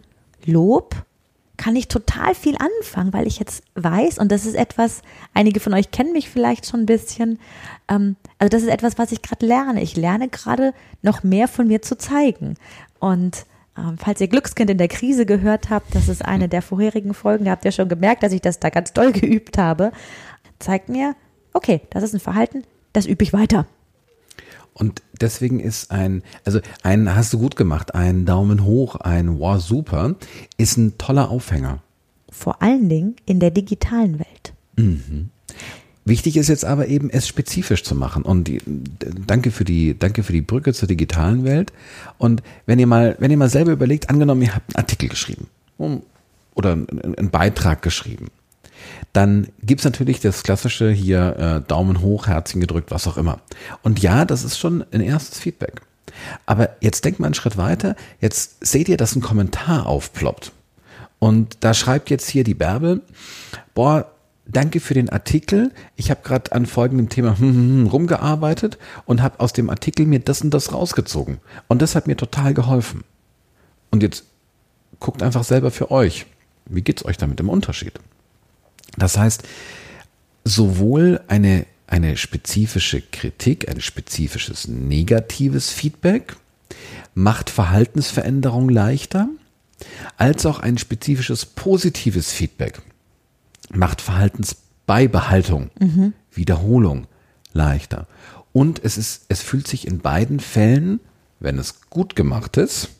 [0.47, 1.05] Lob
[1.59, 5.03] kann ich total viel anfangen, weil ich jetzt weiß, und das ist etwas,
[5.35, 7.39] einige von euch kennen mich vielleicht schon ein bisschen,
[7.89, 9.83] ähm, also das ist etwas, was ich gerade lerne.
[9.83, 10.73] Ich lerne gerade
[11.03, 12.55] noch mehr von mir zu zeigen.
[13.01, 13.45] Und
[13.77, 17.47] ähm, falls ihr Glückskind in der Krise gehört habt, das ist eine der vorherigen Folgen,
[17.47, 19.93] da habt ihr schon gemerkt, dass ich das da ganz doll geübt habe,
[20.59, 21.15] zeigt mir,
[21.53, 23.67] okay, das ist ein Verhalten, das übe ich weiter.
[24.75, 29.61] Und deswegen ist ein, also ein hast du gut gemacht, ein Daumen hoch, ein wow
[29.61, 30.17] super,
[30.57, 31.83] ist ein toller Aufhänger.
[32.31, 34.55] Vor allen Dingen in der digitalen Welt.
[34.77, 35.29] Mhm.
[36.05, 38.25] Wichtig ist jetzt aber eben, es spezifisch zu machen.
[38.25, 38.61] Und die,
[39.27, 41.73] danke für die, danke für die Brücke zur digitalen Welt.
[42.19, 45.47] Und wenn ihr mal, wenn ihr mal selber überlegt, angenommen, ihr habt einen Artikel geschrieben
[46.55, 48.29] oder einen Beitrag geschrieben
[49.13, 53.41] dann gibt's natürlich das klassische hier äh, Daumen hoch, Herzchen gedrückt, was auch immer.
[53.83, 55.83] Und ja, das ist schon ein erstes Feedback.
[56.47, 57.97] Aber jetzt denkt mal einen Schritt weiter.
[58.21, 60.53] Jetzt seht ihr, dass ein Kommentar aufploppt.
[61.19, 63.03] Und da schreibt jetzt hier die Bärbel,
[63.75, 64.12] boah,
[64.47, 65.73] danke für den Artikel.
[65.97, 70.07] Ich habe gerade an folgendem Thema hm, hm, hm, rumgearbeitet und habe aus dem Artikel
[70.07, 71.39] mir das und das rausgezogen.
[71.69, 73.05] Und das hat mir total geholfen.
[73.91, 74.25] Und jetzt
[75.01, 76.27] guckt einfach selber für euch.
[76.67, 77.95] Wie geht's euch damit im Unterschied?
[78.97, 79.43] Das heißt,
[80.45, 86.37] sowohl eine, eine spezifische Kritik, ein spezifisches negatives Feedback
[87.15, 89.29] macht Verhaltensveränderung leichter,
[90.17, 92.81] als auch ein spezifisches positives Feedback
[93.75, 96.13] macht Verhaltensbeibehaltung, mhm.
[96.31, 97.07] Wiederholung
[97.53, 98.07] leichter.
[98.53, 101.01] Und es ist, es fühlt sich in beiden Fällen,
[101.41, 102.91] wenn es gut gemacht ist,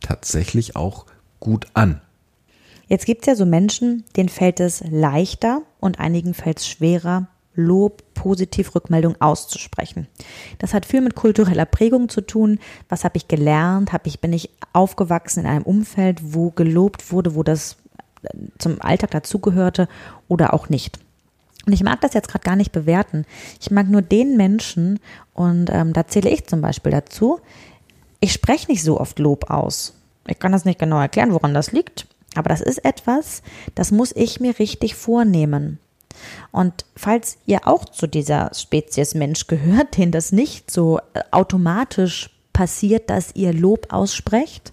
[0.00, 1.06] tatsächlich auch
[1.40, 2.00] gut an.
[2.86, 7.28] Jetzt gibt es ja so Menschen, denen fällt es leichter und einigen fällt es schwerer,
[7.54, 10.06] Lob, positiv Rückmeldung auszusprechen.
[10.58, 12.60] Das hat viel mit kultureller Prägung zu tun.
[12.88, 13.92] Was habe ich gelernt?
[13.92, 17.76] Hab ich, bin ich aufgewachsen in einem Umfeld, wo gelobt wurde, wo das
[18.58, 19.88] zum Alltag dazugehörte
[20.28, 20.98] oder auch nicht.
[21.66, 23.26] Und ich mag das jetzt gerade gar nicht bewerten.
[23.60, 25.00] Ich mag nur den Menschen,
[25.34, 27.40] und ähm, da zähle ich zum Beispiel dazu,
[28.20, 29.94] ich spreche nicht so oft Lob aus.
[30.26, 33.42] Ich kann das nicht genau erklären, woran das liegt, aber das ist etwas,
[33.74, 35.78] das muss ich mir richtig vornehmen.
[36.50, 42.30] Und falls ihr auch zu dieser Spezies Mensch gehört, den das nicht so äh, automatisch
[42.52, 44.72] passiert, dass ihr Lob aussprecht,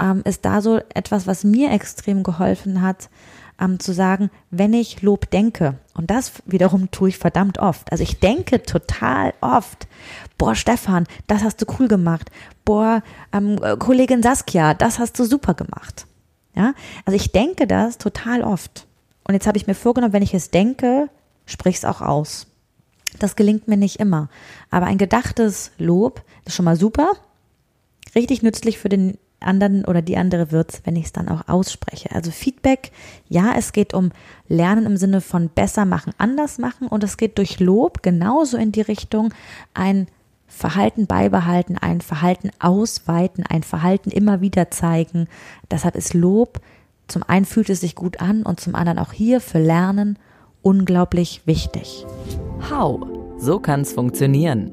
[0.00, 3.08] ähm, ist da so etwas, was mir extrem geholfen hat,
[3.60, 7.90] ähm, zu sagen, wenn ich Lob denke, und das wiederum tue ich verdammt oft.
[7.90, 9.88] Also ich denke total oft,
[10.36, 12.30] boah, Stefan, das hast du cool gemacht.
[12.64, 16.06] Boah, ähm, Kollegin Saskia, das hast du super gemacht.
[16.54, 18.86] Ja, also ich denke das total oft.
[19.24, 21.08] Und jetzt habe ich mir vorgenommen, wenn ich es denke,
[21.46, 22.46] sprich es auch aus.
[23.18, 24.28] Das gelingt mir nicht immer.
[24.70, 27.12] Aber ein gedachtes Lob ist schon mal super.
[28.14, 32.10] Richtig nützlich für den anderen oder die andere wird's, wenn ich es dann auch ausspreche.
[32.12, 32.90] Also Feedback,
[33.28, 34.10] ja, es geht um
[34.48, 38.72] Lernen im Sinne von besser machen, anders machen und es geht durch Lob genauso in
[38.72, 39.32] die Richtung
[39.74, 40.06] ein
[40.46, 45.28] Verhalten beibehalten, ein Verhalten ausweiten, ein Verhalten immer wieder zeigen.
[45.70, 46.60] Deshalb ist Lob,
[47.06, 50.18] zum einen fühlt es sich gut an und zum anderen auch hier für Lernen
[50.62, 52.06] unglaublich wichtig.
[52.70, 53.00] How?
[53.38, 54.72] So kann's funktionieren.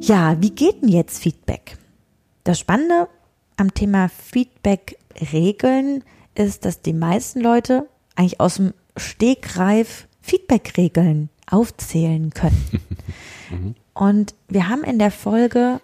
[0.00, 1.78] Ja, wie geht denn jetzt Feedback?
[2.44, 3.08] Das Spannende
[3.56, 12.64] am Thema Feedback-Regeln ist, dass die meisten Leute eigentlich aus dem Stegreif Feedback-Regeln aufzählen können.
[13.50, 13.74] mhm.
[13.94, 15.80] Und wir haben in der Folge,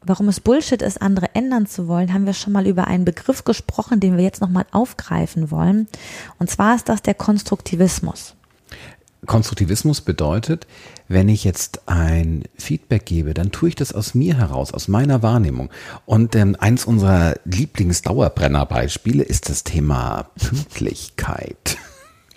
[0.00, 3.44] warum es Bullshit ist, andere ändern zu wollen, haben wir schon mal über einen Begriff
[3.44, 5.86] gesprochen, den wir jetzt nochmal aufgreifen wollen.
[6.38, 8.34] Und zwar ist das der Konstruktivismus.
[9.26, 10.66] Konstruktivismus bedeutet,
[11.08, 15.22] wenn ich jetzt ein Feedback gebe, dann tue ich das aus mir heraus, aus meiner
[15.22, 15.70] Wahrnehmung.
[16.06, 21.76] Und ähm, eins unserer Lieblingsdauerbrennerbeispiele ist das Thema Pünktlichkeit.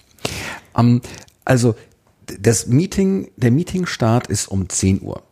[0.77, 1.01] ähm,
[1.45, 1.75] also
[2.41, 5.23] das Meeting, der Meetingstart ist um 10 Uhr.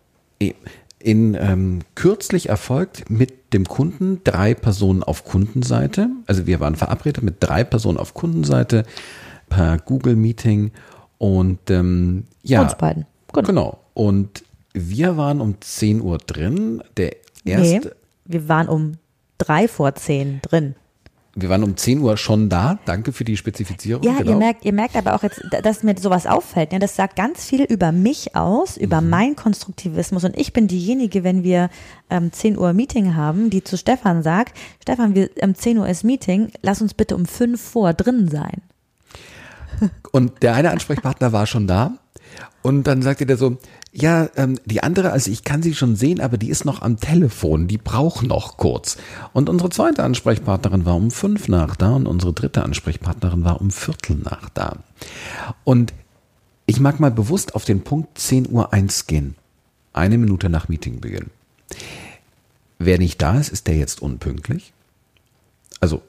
[1.00, 6.10] In ähm, kürzlich erfolgt mit dem Kunden drei Personen auf Kundenseite.
[6.26, 8.86] Also wir waren verabredet mit drei Personen auf Kundenseite
[9.50, 10.72] per Google Meeting
[11.18, 12.62] und ähm, ja.
[12.62, 13.06] Uns beiden.
[13.44, 13.48] Genau.
[13.48, 13.80] genau.
[13.94, 14.44] Und
[14.74, 16.84] wir waren um 10 Uhr drin.
[16.98, 17.88] Der erste.
[17.88, 17.94] Nee,
[18.26, 18.94] wir waren um
[19.38, 20.76] drei vor zehn drin.
[21.38, 22.80] Wir waren um 10 Uhr schon da.
[22.86, 24.04] Danke für die Spezifizierung.
[24.04, 24.32] Ja, genau.
[24.32, 26.72] ihr merkt, ihr merkt aber auch jetzt, dass mir sowas auffällt.
[26.72, 29.10] Ja, das sagt ganz viel über mich aus, über mhm.
[29.10, 30.24] meinen Konstruktivismus.
[30.24, 31.70] Und ich bin diejenige, wenn wir
[32.10, 36.06] ähm, 10 Uhr Meeting haben, die zu Stefan sagt, Stefan, wir, um 10 Uhr ist
[36.06, 38.62] Meeting, lass uns bitte um 5 vor drin sein.
[40.14, 41.98] Und der eine Ansprechpartner war schon da.
[42.62, 43.58] Und dann sagte der so,
[43.92, 47.00] ja, ähm, die andere, also ich kann sie schon sehen, aber die ist noch am
[47.00, 48.98] Telefon, die braucht noch kurz.
[49.34, 53.72] Und unsere zweite Ansprechpartnerin war um fünf nach da und unsere dritte Ansprechpartnerin war um
[53.72, 54.78] Viertel nach da.
[55.64, 55.94] Und
[56.66, 58.70] ich mag mal bewusst auf den Punkt 10 Uhr
[59.08, 59.36] gehen.
[59.94, 61.30] Eine Minute nach Meetingbeginn.
[62.80, 64.74] Wer nicht da ist, ist der jetzt unpünktlich?
[65.80, 66.02] Also,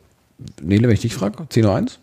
[0.60, 1.98] Nele, wenn ich dich frage, 10 Uhr eins?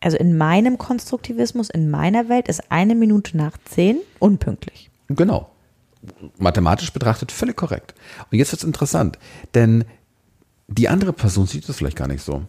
[0.00, 4.90] Also in meinem Konstruktivismus, in meiner Welt ist eine Minute nach zehn unpünktlich.
[5.08, 5.50] Genau.
[6.38, 7.94] Mathematisch betrachtet völlig korrekt.
[8.30, 9.18] Und jetzt wird es interessant,
[9.54, 9.84] denn
[10.68, 12.42] die andere Person sieht das vielleicht gar nicht so,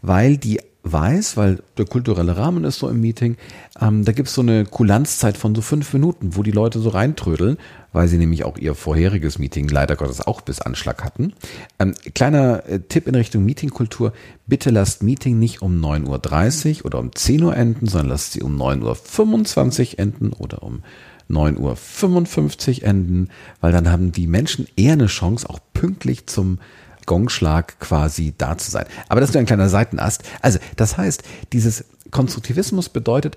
[0.00, 3.36] weil die weiß, weil der kulturelle Rahmen ist so im Meeting,
[3.80, 6.90] ähm, da gibt es so eine Kulanzzeit von so fünf Minuten, wo die Leute so
[6.90, 7.58] reintrödeln,
[7.94, 11.32] weil sie nämlich auch ihr vorheriges Meeting leider Gottes auch bis Anschlag hatten.
[11.78, 14.12] Ähm, kleiner äh, Tipp in Richtung Meetingkultur,
[14.46, 18.42] bitte lasst Meeting nicht um 9.30 Uhr oder um 10 Uhr enden, sondern lasst sie
[18.42, 20.82] um 9.25 Uhr enden oder um
[21.30, 23.28] 9.55 Uhr enden,
[23.60, 26.58] weil dann haben die Menschen eher eine Chance, auch pünktlich zum
[27.06, 28.86] Gongschlag quasi da zu sein.
[29.08, 30.24] Aber das ist nur ein kleiner Seitenast.
[30.42, 33.36] Also, das heißt, dieses Konstruktivismus bedeutet,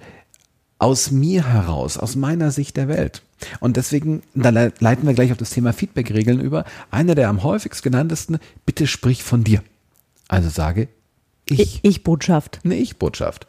[0.79, 3.23] aus mir heraus, aus meiner Sicht der Welt.
[3.59, 6.65] Und deswegen, da leiten wir gleich auf das Thema Feedback-Regeln über.
[6.91, 9.61] Einer der am häufigst genanntesten, bitte sprich von dir.
[10.27, 10.87] Also sage
[11.45, 11.79] ich.
[11.83, 12.59] Ich-Botschaft.
[12.63, 13.47] Eine Ich-Botschaft.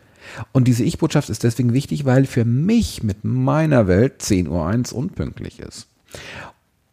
[0.53, 5.59] Und diese Ich-Botschaft ist deswegen wichtig, weil für mich mit meiner Welt 10.01 Uhr unpünktlich
[5.61, 5.87] ist.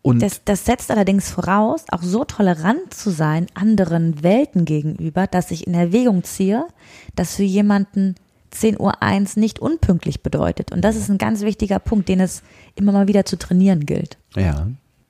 [0.02, 5.50] Und das, das setzt allerdings voraus, auch so tolerant zu sein anderen Welten gegenüber, dass
[5.50, 6.68] ich in Erwägung ziehe,
[7.16, 8.16] dass für jemanden
[8.56, 10.72] 10.01 Uhr nicht unpünktlich bedeutet.
[10.72, 12.42] Und das ist ein ganz wichtiger Punkt, den es
[12.76, 14.18] immer mal wieder zu trainieren gilt.
[14.36, 14.68] Ja.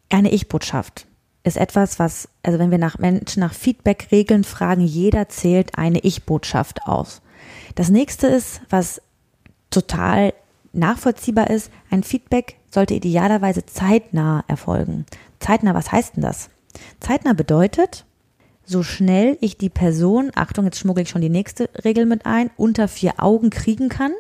[0.10, 1.08] Eine Ich-Botschaft
[1.44, 6.88] ist etwas, was, also wenn wir nach Menschen nach Feedback-Regeln fragen, jeder zählt eine Ich-Botschaft
[6.88, 7.22] aus.
[7.76, 9.02] Das nächste ist, was
[9.70, 10.34] total
[10.74, 15.06] nachvollziehbar ist, ein Feedback sollte idealerweise zeitnah erfolgen.
[15.40, 16.50] Zeitnah, was heißt denn das?
[17.00, 18.06] Zeitnah bedeutet,
[18.66, 22.50] so schnell ich die Person, Achtung, jetzt schmuggle ich schon die nächste Regel mit ein,
[22.58, 24.14] unter vier Augen kriegen kann,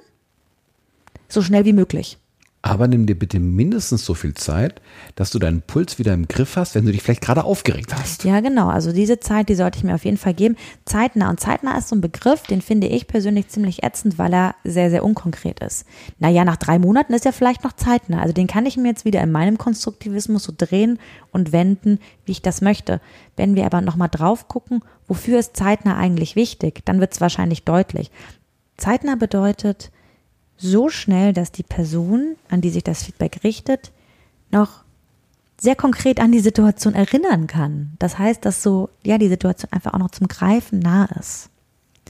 [1.27, 2.17] so schnell wie möglich.
[2.65, 4.82] Aber nimm dir bitte mindestens so viel Zeit,
[5.13, 8.23] dass du deinen Puls wieder im Griff hast, wenn du dich vielleicht gerade aufgeregt hast.
[8.23, 8.69] Ja, genau.
[8.69, 10.58] Also diese Zeit, die sollte ich mir auf jeden Fall geben.
[10.84, 11.30] Zeitnah.
[11.30, 14.89] Und zeitnah ist so ein Begriff, den finde ich persönlich ziemlich ätzend, weil er sehr,
[14.89, 15.86] sehr unkonkret ist.
[16.17, 18.19] Naja, nach drei Monaten ist er vielleicht noch zeitnah.
[18.19, 20.97] Also den kann ich mir jetzt wieder in meinem Konstruktivismus so drehen
[21.32, 22.99] und wenden, wie ich das möchte.
[23.38, 27.63] Wenn wir aber nochmal drauf gucken, wofür ist zeitnah eigentlich wichtig, dann wird es wahrscheinlich
[27.63, 28.10] deutlich.
[28.75, 29.91] Zeitnah bedeutet,
[30.57, 33.91] so schnell, dass die Person, an die sich das Feedback richtet,
[34.51, 34.83] noch
[35.59, 37.93] sehr konkret an die Situation erinnern kann.
[37.99, 41.49] Das heißt, dass so, ja, die Situation einfach auch noch zum Greifen nah ist.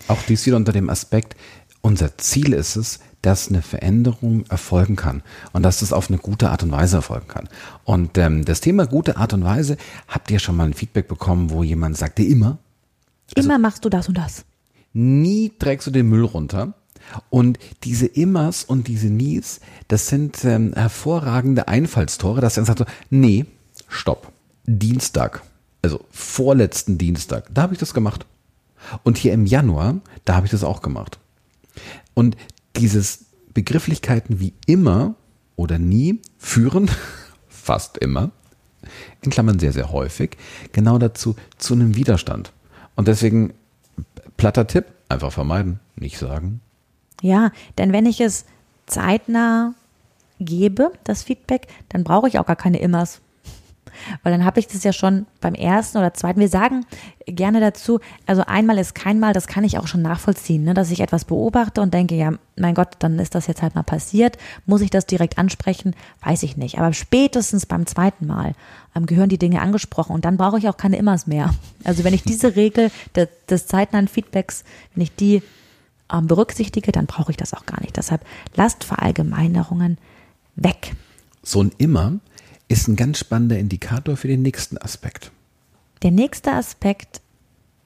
[0.08, 1.36] Auch dies wieder unter dem Aspekt,
[1.82, 6.50] unser Ziel ist es, dass eine Veränderung erfolgen kann und dass das auf eine gute
[6.50, 7.50] Art und Weise erfolgen kann.
[7.84, 9.78] Und ähm, das Thema gute Art und Weise,
[10.08, 12.60] habt ihr schon mal ein Feedback bekommen, wo jemand sagte, immer?
[13.36, 14.46] Also, immer machst du das und das.
[14.94, 16.74] Nie trägst du den Müll runter.
[17.30, 22.86] Und diese Immers und diese Nies, das sind ähm, hervorragende Einfallstore, dass er sagt so,
[23.10, 23.46] nee,
[23.88, 24.32] stopp.
[24.68, 25.44] Dienstag,
[25.82, 28.26] also vorletzten Dienstag, da habe ich das gemacht.
[29.04, 31.20] Und hier im Januar, da habe ich das auch gemacht.
[32.14, 32.36] Und
[32.76, 35.16] dieses Begrifflichkeiten wie immer
[35.56, 36.90] oder nie führen,
[37.48, 38.32] fast immer,
[39.22, 40.38] in Klammern sehr, sehr häufig,
[40.72, 42.52] genau dazu, zu einem Widerstand.
[42.96, 43.54] Und deswegen,
[44.38, 46.62] platter Tipp, einfach vermeiden, nicht sagen.
[47.22, 48.46] Ja, denn wenn ich es
[48.86, 49.74] zeitnah
[50.40, 53.22] gebe, das Feedback, dann brauche ich auch gar keine Immers.
[54.24, 56.40] Weil dann habe ich das ja schon beim ersten oder zweiten.
[56.40, 56.86] Wir sagen
[57.26, 60.74] gerne dazu, also einmal ist kein Mal, das kann ich auch schon nachvollziehen, ne?
[60.74, 63.84] dass ich etwas beobachte und denke, ja, mein Gott, dann ist das jetzt halt mal
[63.84, 64.38] passiert.
[64.66, 65.96] Muss ich das direkt ansprechen?
[66.24, 66.78] Weiß ich nicht.
[66.78, 68.54] Aber spätestens beim zweiten Mal
[68.96, 71.54] ähm, gehören die Dinge angesprochen und dann brauche ich auch keine Immers mehr.
[71.84, 74.64] Also wenn ich diese Regel des, des zeitnahen Feedbacks,
[74.96, 75.44] wenn ich die
[76.12, 77.98] ähm, berücksichtige, dann brauche ich das auch gar nicht.
[77.98, 79.98] Deshalb lasst Verallgemeinerungen
[80.56, 80.96] weg.
[81.44, 82.14] So ein immer
[82.68, 85.32] ist ein ganz spannender Indikator für den nächsten Aspekt.
[86.04, 87.22] Der nächste Aspekt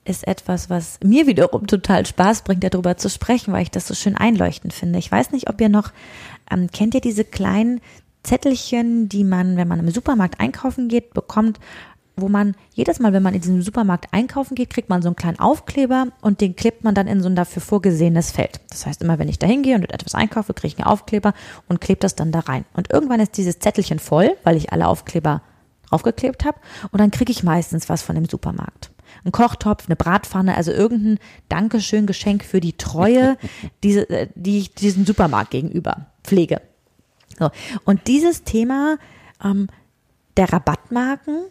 [0.05, 3.93] ist etwas, was mir wiederum total Spaß bringt, darüber zu sprechen, weil ich das so
[3.93, 4.97] schön einleuchtend finde.
[4.97, 5.91] Ich weiß nicht, ob ihr noch,
[6.49, 7.81] ähm, kennt ihr diese kleinen
[8.23, 11.59] Zettelchen, die man, wenn man im Supermarkt einkaufen geht, bekommt,
[12.21, 15.15] wo man jedes Mal, wenn man in diesem Supermarkt einkaufen geht, kriegt man so einen
[15.15, 18.59] kleinen Aufkleber und den klebt man dann in so ein dafür vorgesehenes Feld.
[18.69, 21.33] Das heißt, immer wenn ich da hingehe und etwas einkaufe, kriege ich einen Aufkleber
[21.67, 22.65] und klebe das dann da rein.
[22.73, 25.41] Und irgendwann ist dieses Zettelchen voll, weil ich alle Aufkleber
[25.89, 26.59] draufgeklebt habe
[26.91, 28.91] und dann kriege ich meistens was von dem Supermarkt.
[29.25, 33.37] Ein Kochtopf, eine Bratpfanne, also irgendein Dankeschön Geschenk für die Treue,
[33.83, 36.61] diese, äh, die ich diesem Supermarkt gegenüber pflege.
[37.37, 37.49] So.
[37.85, 38.97] Und dieses Thema
[39.43, 39.67] ähm,
[40.37, 41.45] der Rabattmarken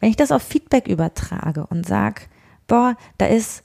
[0.00, 2.22] wenn ich das auf Feedback übertrage und sage,
[2.66, 3.62] boah, da ist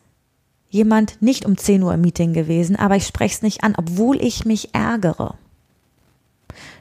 [0.70, 4.22] jemand nicht um 10 Uhr im Meeting gewesen, aber ich spreche es nicht an, obwohl
[4.22, 5.36] ich mich ärgere.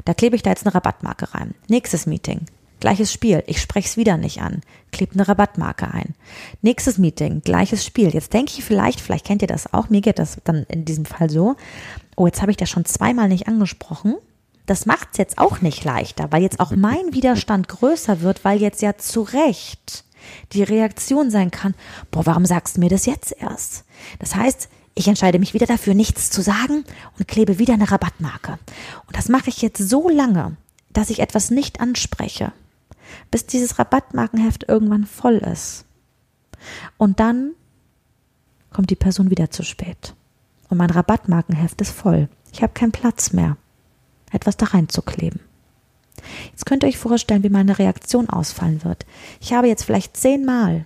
[0.04, 1.54] Da klebe ich da jetzt eine Rabattmarke rein.
[1.68, 2.46] Nächstes Meeting.
[2.80, 3.42] Gleiches Spiel.
[3.46, 4.62] Ich spreche es wieder nicht an.
[4.90, 6.14] Klebe eine Rabattmarke ein.
[6.62, 7.42] Nächstes Meeting.
[7.44, 8.08] Gleiches Spiel.
[8.08, 9.90] Jetzt denke ich vielleicht, vielleicht kennt ihr das auch.
[9.90, 11.56] Mir geht das dann in diesem Fall so.
[12.16, 14.16] Oh, jetzt habe ich das schon zweimal nicht angesprochen
[14.70, 18.60] das macht es jetzt auch nicht leichter, weil jetzt auch mein Widerstand größer wird, weil
[18.60, 20.04] jetzt ja zu Recht
[20.52, 21.74] die Reaktion sein kann,
[22.12, 23.84] boah, warum sagst du mir das jetzt erst?
[24.20, 26.84] Das heißt, ich entscheide mich wieder dafür, nichts zu sagen
[27.18, 28.58] und klebe wieder eine Rabattmarke.
[29.06, 30.56] Und das mache ich jetzt so lange,
[30.92, 32.52] dass ich etwas nicht anspreche,
[33.32, 35.84] bis dieses Rabattmarkenheft irgendwann voll ist.
[36.96, 37.52] Und dann
[38.72, 40.14] kommt die Person wieder zu spät.
[40.68, 42.28] Und mein Rabattmarkenheft ist voll.
[42.52, 43.56] Ich habe keinen Platz mehr
[44.30, 45.40] etwas da reinzukleben.
[46.50, 49.06] Jetzt könnt ihr euch vorstellen, wie meine Reaktion ausfallen wird.
[49.40, 50.84] Ich habe jetzt vielleicht zehnmal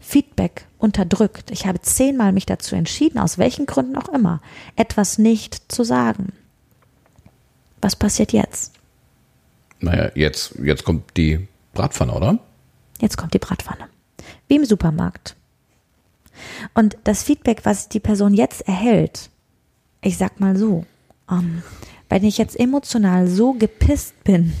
[0.00, 1.50] Feedback unterdrückt.
[1.50, 4.40] Ich habe zehnmal mich dazu entschieden, aus welchen Gründen auch immer,
[4.76, 6.32] etwas nicht zu sagen.
[7.80, 8.72] Was passiert jetzt?
[9.80, 12.38] Naja, jetzt, jetzt kommt die Bratpfanne, oder?
[13.00, 13.88] Jetzt kommt die Bratpfanne.
[14.48, 15.36] Wie im Supermarkt.
[16.74, 19.30] Und das Feedback, was die Person jetzt erhält,
[20.00, 20.84] ich sag mal so,
[21.30, 21.62] ähm,
[22.14, 24.52] wenn ich jetzt emotional so gepisst bin,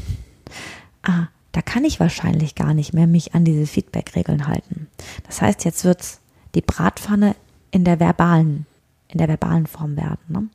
[1.04, 4.88] ah, da kann ich wahrscheinlich gar nicht mehr mich an diese Feedback-Regeln halten.
[5.28, 6.18] Das heißt, jetzt wird
[6.56, 7.36] die Bratpfanne
[7.70, 8.66] in der verbalen,
[9.06, 10.18] in der verbalen Form werden.
[10.26, 10.48] Ne?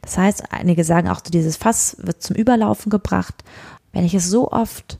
[0.00, 3.44] Das heißt, einige sagen auch, dieses Fass wird zum Überlaufen gebracht.
[3.92, 4.98] Wenn ich es so oft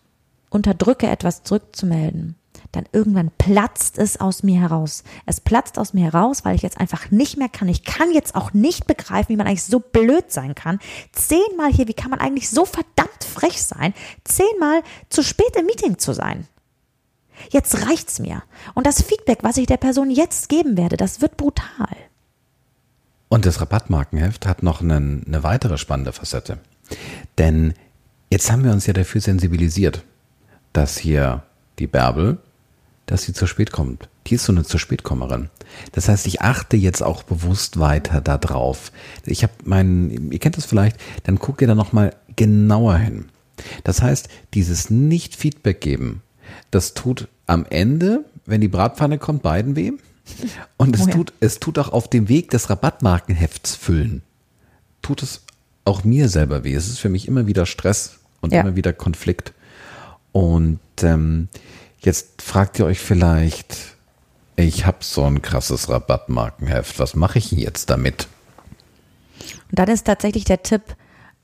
[0.50, 2.34] unterdrücke, etwas zurückzumelden,
[2.76, 5.02] dann irgendwann platzt es aus mir heraus.
[5.26, 7.68] Es platzt aus mir heraus, weil ich jetzt einfach nicht mehr kann.
[7.68, 10.78] Ich kann jetzt auch nicht begreifen, wie man eigentlich so blöd sein kann.
[11.12, 15.98] Zehnmal hier, wie kann man eigentlich so verdammt frech sein, zehnmal zu spät im Meeting
[15.98, 16.46] zu sein.
[17.50, 18.42] Jetzt reicht's mir.
[18.74, 21.88] Und das Feedback, was ich der Person jetzt geben werde, das wird brutal.
[23.28, 26.58] Und das Rabattmarkenheft hat noch einen, eine weitere spannende Facette.
[27.38, 27.74] Denn
[28.30, 30.04] jetzt haben wir uns ja dafür sensibilisiert,
[30.72, 31.42] dass hier
[31.78, 32.38] die Bärbel,
[33.06, 34.08] dass sie zu spät kommt.
[34.26, 35.48] Die ist so eine zu spätkommerin.
[35.92, 38.92] Das heißt, ich achte jetzt auch bewusst weiter darauf.
[39.24, 43.26] Ich habe meinen, ihr kennt das vielleicht, dann guckt ihr da nochmal genauer hin.
[43.84, 46.22] Das heißt, dieses Nicht-Feedback geben,
[46.70, 49.92] das tut am Ende, wenn die Bratpfanne kommt, beiden weh.
[50.76, 51.14] Und es, oh ja.
[51.14, 54.22] tut, es tut auch auf dem Weg des Rabattmarkenhefts füllen.
[55.00, 55.42] Tut es
[55.84, 56.74] auch mir selber weh.
[56.74, 58.62] Es ist für mich immer wieder Stress und ja.
[58.62, 59.52] immer wieder Konflikt.
[60.32, 61.48] Und ähm,
[62.06, 63.96] jetzt fragt ihr euch vielleicht,
[64.54, 68.28] ich habe so ein krasses Rabattmarkenheft, was mache ich jetzt damit?
[69.70, 70.82] Und dann ist tatsächlich der Tipp,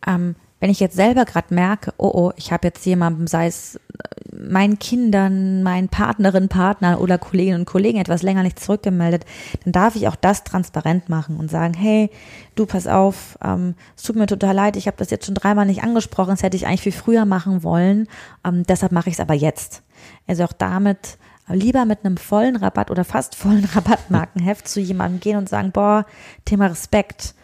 [0.06, 3.74] ähm, wenn ich jetzt selber gerade merke, oh oh, ich habe jetzt jemandem, sei es
[3.74, 9.24] äh, meinen Kindern, meinen Partnerinnen, Partnern oder Kolleginnen und Kollegen etwas länger nicht zurückgemeldet,
[9.64, 12.08] dann darf ich auch das transparent machen und sagen, hey,
[12.54, 15.66] du pass auf, ähm, es tut mir total leid, ich habe das jetzt schon dreimal
[15.66, 18.06] nicht angesprochen, das hätte ich eigentlich viel früher machen wollen,
[18.46, 19.82] ähm, deshalb mache ich es aber jetzt.
[20.26, 25.38] Also auch damit lieber mit einem vollen Rabatt oder fast vollen Rabattmarkenheft zu jemandem gehen
[25.38, 26.06] und sagen, boah,
[26.44, 27.34] Thema Respekt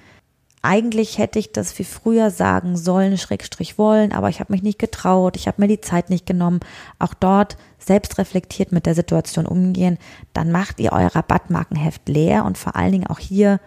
[0.62, 4.78] eigentlich hätte ich das wie früher sagen sollen, Schrägstrich wollen, aber ich habe mich nicht
[4.78, 6.60] getraut, ich habe mir die Zeit nicht genommen.
[6.98, 9.98] Auch dort selbst reflektiert mit der Situation umgehen,
[10.32, 13.60] dann macht ihr euer Rabattmarkenheft leer und vor allen Dingen auch hier,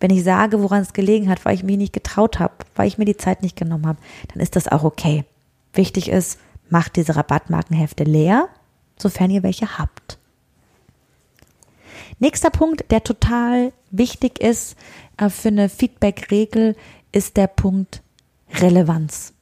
[0.00, 2.98] wenn ich sage, woran es gelegen hat, weil ich mich nicht getraut habe, weil ich
[2.98, 3.98] mir die Zeit nicht genommen habe,
[4.32, 5.24] dann ist das auch okay.
[5.74, 6.38] Wichtig ist,
[6.70, 8.48] macht diese Rabattmarkenhefte leer,
[8.98, 10.18] sofern ihr welche habt.
[12.18, 14.76] Nächster Punkt, der total wichtig ist,
[15.16, 16.76] äh, für eine Feedback-Regel
[17.12, 18.02] ist der Punkt
[18.54, 19.32] Relevanz.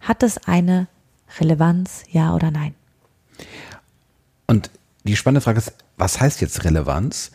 [0.00, 0.88] Hat es eine
[1.38, 2.74] Relevanz, ja oder nein?
[4.46, 4.70] Und
[5.04, 7.30] die spannende Frage ist, was heißt jetzt Relevanz?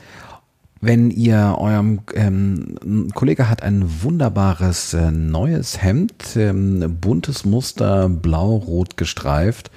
[0.86, 8.98] Wenn ihr eurem ähm, Kollege hat ein wunderbares äh, neues Hemd, ähm, buntes Muster, blau-rot
[8.98, 9.72] gestreift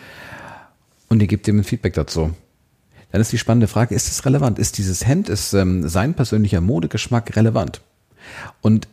[1.08, 2.32] und ihr gebt ihm ein Feedback dazu
[3.16, 4.58] dann ist die spannende Frage, ist es relevant?
[4.58, 7.80] Ist dieses Hemd, ist ähm, sein persönlicher Modegeschmack relevant?
[8.60, 8.88] Und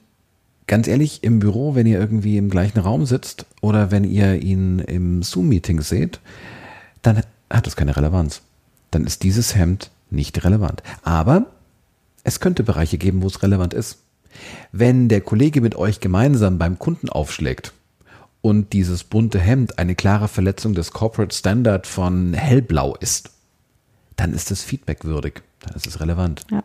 [0.65, 4.79] ganz ehrlich, im Büro, wenn ihr irgendwie im gleichen Raum sitzt oder wenn ihr ihn
[4.79, 6.21] im Zoom-Meeting seht,
[7.01, 7.17] dann
[7.49, 8.43] hat das keine Relevanz.
[8.91, 10.83] Dann ist dieses Hemd nicht relevant.
[11.03, 11.47] Aber
[12.23, 13.99] es könnte Bereiche geben, wo es relevant ist.
[14.71, 17.73] Wenn der Kollege mit euch gemeinsam beim Kunden aufschlägt
[18.41, 23.29] und dieses bunte Hemd eine klare Verletzung des Corporate Standard von hellblau ist,
[24.15, 26.45] dann ist es feedbackwürdig, dann ist es relevant.
[26.51, 26.63] Ja.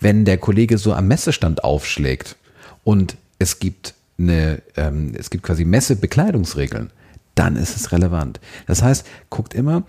[0.00, 2.36] Wenn der Kollege so am Messestand aufschlägt
[2.84, 6.90] und es gibt eine, ähm, es gibt quasi Messebekleidungsregeln,
[7.34, 8.40] dann ist es relevant.
[8.66, 9.84] Das heißt, guckt immer,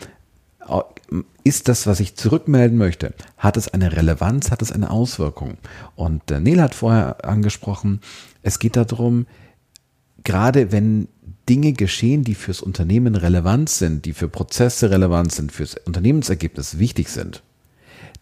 [1.44, 5.58] ist das, was ich zurückmelden möchte, hat es eine Relevanz, hat es eine Auswirkung?
[5.96, 8.02] Und äh, Neil hat vorher angesprochen,
[8.42, 9.26] es geht darum,
[10.24, 11.08] gerade wenn
[11.50, 17.10] Dinge geschehen, die fürs Unternehmen relevant sind, die für Prozesse relevant sind, fürs Unternehmensergebnis wichtig
[17.10, 17.44] sind,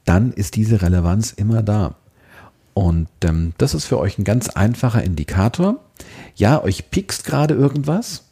[0.06, 1.96] dann ist diese Relevanz immer da.
[2.74, 5.80] Und ähm, das ist für euch ein ganz einfacher Indikator.
[6.36, 8.24] Ja, euch piekst gerade irgendwas,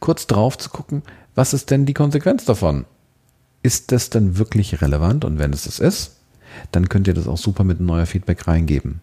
[0.00, 1.02] kurz drauf zu gucken,
[1.34, 2.86] was ist denn die Konsequenz davon?
[3.64, 5.24] Ist das dann wirklich relevant?
[5.24, 6.16] Und wenn es das ist,
[6.70, 9.00] dann könnt ihr das auch super mit neuer Feedback reingeben.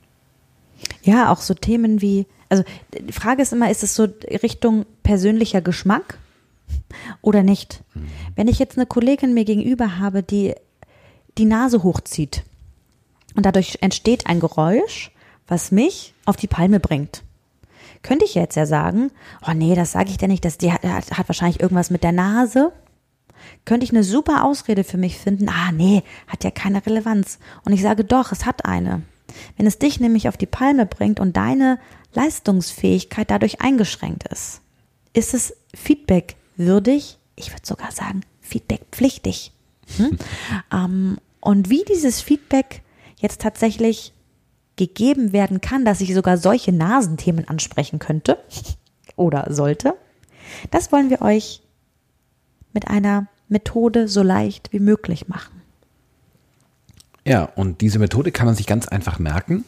[1.04, 4.08] Ja, auch so Themen wie, also die Frage ist immer, ist es so
[4.44, 6.20] Richtung persönlicher Geschmack
[7.22, 7.84] oder nicht?
[7.96, 8.08] Mhm.
[8.36, 10.54] Wenn ich jetzt eine Kollegin mir gegenüber habe, die
[11.38, 12.44] die Nase hochzieht.
[13.36, 15.12] Und dadurch entsteht ein Geräusch,
[15.48, 17.24] was mich auf die Palme bringt.
[18.04, 19.12] Könnte ich jetzt ja sagen,
[19.48, 22.12] oh nee, das sage ich dir nicht, das, die hat, hat wahrscheinlich irgendwas mit der
[22.12, 22.74] Nase.
[23.66, 27.40] Könnte ich eine super Ausrede für mich finden, ah nee, hat ja keine Relevanz.
[27.66, 29.02] Und ich sage doch, es hat eine.
[29.58, 31.80] Wenn es dich nämlich auf die Palme bringt und deine
[32.14, 34.62] Leistungsfähigkeit dadurch eingeschränkt ist,
[35.14, 39.52] ist es Feedback würdig, ich würde sogar sagen, Feedback pflichtig.
[39.98, 40.18] Hm?
[40.74, 42.82] ähm, und wie dieses Feedback
[43.18, 44.14] jetzt tatsächlich
[44.76, 48.38] gegeben werden kann, dass ich sogar solche Nasenthemen ansprechen könnte
[49.16, 49.96] oder sollte,
[50.70, 51.62] das wollen wir euch
[52.74, 55.62] mit einer Methode so leicht wie möglich machen.
[57.26, 59.64] Ja, und diese Methode kann man sich ganz einfach merken.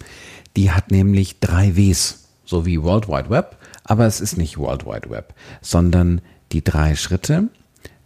[0.56, 4.86] Die hat nämlich drei Ws, so wie World Wide Web, aber es ist nicht World
[4.86, 7.50] Wide Web, sondern die drei Schritte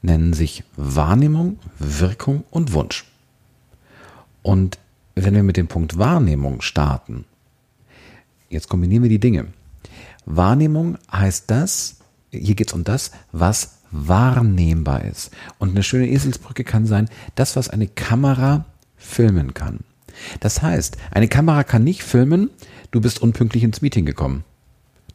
[0.02, 3.06] nennen sich Wahrnehmung, Wirkung und Wunsch.
[4.42, 4.80] Und
[5.16, 7.26] wenn wir mit dem Punkt Wahrnehmung starten,
[8.50, 9.48] jetzt kombinieren wir die Dinge.
[10.26, 11.98] Wahrnehmung heißt das,
[12.32, 15.32] hier geht es um das, was wahrnehmbar ist.
[15.60, 18.66] Und eine schöne Eselsbrücke kann sein, das, was eine Kamera
[18.96, 19.80] filmen kann.
[20.40, 22.50] Das heißt, eine Kamera kann nicht filmen,
[22.92, 24.44] du bist unpünktlich ins Meeting gekommen.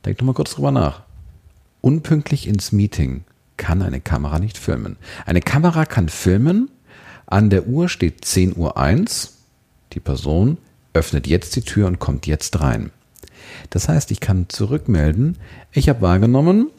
[0.04, 1.02] Denk doch mal kurz drüber nach.
[1.80, 3.24] Unpünktlich ins Meeting
[3.56, 4.96] kann eine Kamera nicht filmen.
[5.26, 6.70] Eine Kamera kann filmen,
[7.26, 9.38] an der Uhr steht 10 Uhr 1,
[9.92, 10.58] die Person
[10.92, 12.90] öffnet jetzt die Tür und kommt jetzt rein.
[13.70, 15.38] Das heißt, ich kann zurückmelden,
[15.72, 16.70] ich habe wahrgenommen,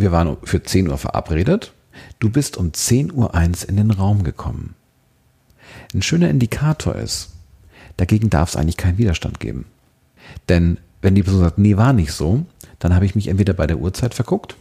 [0.00, 1.72] wir waren für 10 Uhr verabredet,
[2.18, 4.74] du bist um 10 Uhr 1 in den Raum gekommen.
[5.94, 7.30] Ein schöner Indikator ist,
[7.96, 9.66] dagegen darf es eigentlich keinen Widerstand geben.
[10.48, 12.44] Denn wenn die Person sagt, nee, war nicht so,
[12.78, 14.56] dann habe ich mich entweder bei der Uhrzeit verguckt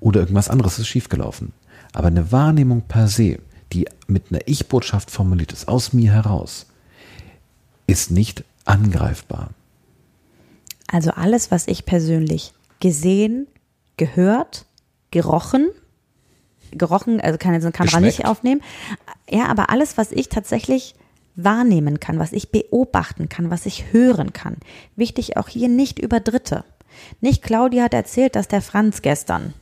[0.00, 1.52] oder irgendwas anderes ist schiefgelaufen.
[1.92, 3.38] Aber eine Wahrnehmung per se,
[3.72, 6.66] die mit einer Ich-Botschaft formuliert ist, aus mir heraus,
[7.86, 9.50] ist nicht angreifbar.
[10.86, 13.46] Also alles, was ich persönlich gesehen,
[13.96, 14.66] gehört,
[15.10, 15.68] gerochen,
[16.70, 18.18] gerochen, also kann jetzt eine Kamera Geschmeckt.
[18.18, 18.60] nicht aufnehmen.
[19.30, 20.94] Ja, aber alles, was ich tatsächlich
[21.36, 24.56] wahrnehmen kann, was ich beobachten kann, was ich hören kann.
[24.96, 26.64] Wichtig auch hier nicht über Dritte.
[27.20, 29.52] Nicht Claudia hat erzählt, dass der Franz gestern.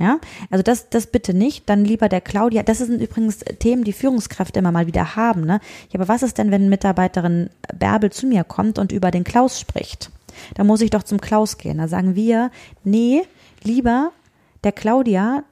[0.00, 0.18] Ja,
[0.50, 2.64] also das, das bitte nicht, dann lieber der Claudia.
[2.64, 5.42] Das sind übrigens Themen, die Führungskräfte immer mal wieder haben.
[5.42, 5.60] Ne?
[5.90, 9.60] Ja, aber was ist denn, wenn Mitarbeiterin Bärbel zu mir kommt und über den Klaus
[9.60, 10.10] spricht?
[10.54, 11.78] Da muss ich doch zum Klaus gehen.
[11.78, 12.50] Da sagen wir,
[12.82, 13.22] nee,
[13.64, 14.12] lieber
[14.62, 15.44] der Claudia,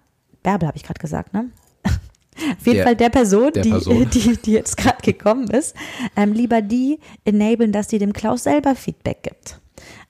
[0.43, 1.51] Bärbel habe ich gerade gesagt, ne?
[1.85, 4.11] Auf jeden der, Fall der Person, der die, Person.
[4.15, 5.75] die, die jetzt gerade gekommen ist,
[6.17, 9.61] ähm, lieber die enablen, dass sie dem Klaus selber Feedback gibt.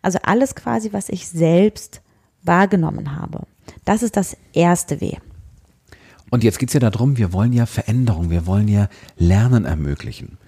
[0.02, 2.00] Also alles quasi, was ich selbst
[2.42, 3.46] wahrgenommen habe.
[3.84, 5.16] Das ist das erste W.
[6.30, 10.38] Und jetzt geht es ja darum, wir wollen ja Veränderung, wir wollen ja Lernen ermöglichen.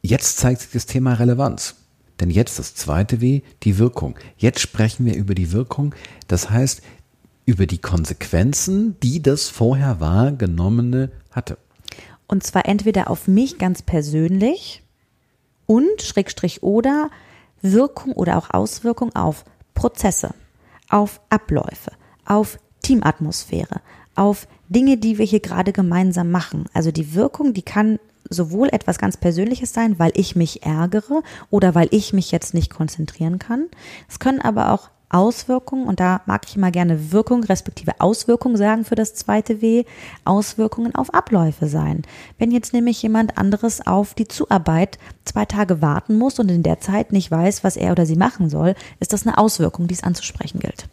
[0.00, 1.74] Jetzt zeigt sich das Thema Relevanz.
[2.20, 4.16] Denn jetzt das zweite W, die Wirkung.
[4.36, 5.94] Jetzt sprechen wir über die Wirkung.
[6.26, 6.82] Das heißt,
[7.46, 11.58] über die Konsequenzen, die das vorher wahrgenommene hatte.
[12.26, 14.82] Und zwar entweder auf mich ganz persönlich
[15.66, 17.10] und Schrägstrich oder
[17.62, 19.44] Wirkung oder auch Auswirkung auf
[19.74, 20.34] Prozesse,
[20.90, 21.92] auf Abläufe,
[22.26, 23.80] auf Teamatmosphäre,
[24.14, 26.66] auf Dinge, die wir hier gerade gemeinsam machen.
[26.74, 27.98] Also die Wirkung, die kann
[28.28, 32.70] sowohl etwas ganz Persönliches sein, weil ich mich ärgere oder weil ich mich jetzt nicht
[32.70, 33.66] konzentrieren kann.
[34.08, 38.84] Es können aber auch Auswirkungen, und da mag ich immer gerne Wirkung respektive Auswirkung sagen
[38.84, 39.84] für das zweite W,
[40.24, 42.02] Auswirkungen auf Abläufe sein.
[42.38, 46.80] Wenn jetzt nämlich jemand anderes auf die Zuarbeit zwei Tage warten muss und in der
[46.80, 50.02] Zeit nicht weiß, was er oder sie machen soll, ist das eine Auswirkung, die es
[50.02, 50.88] anzusprechen gilt.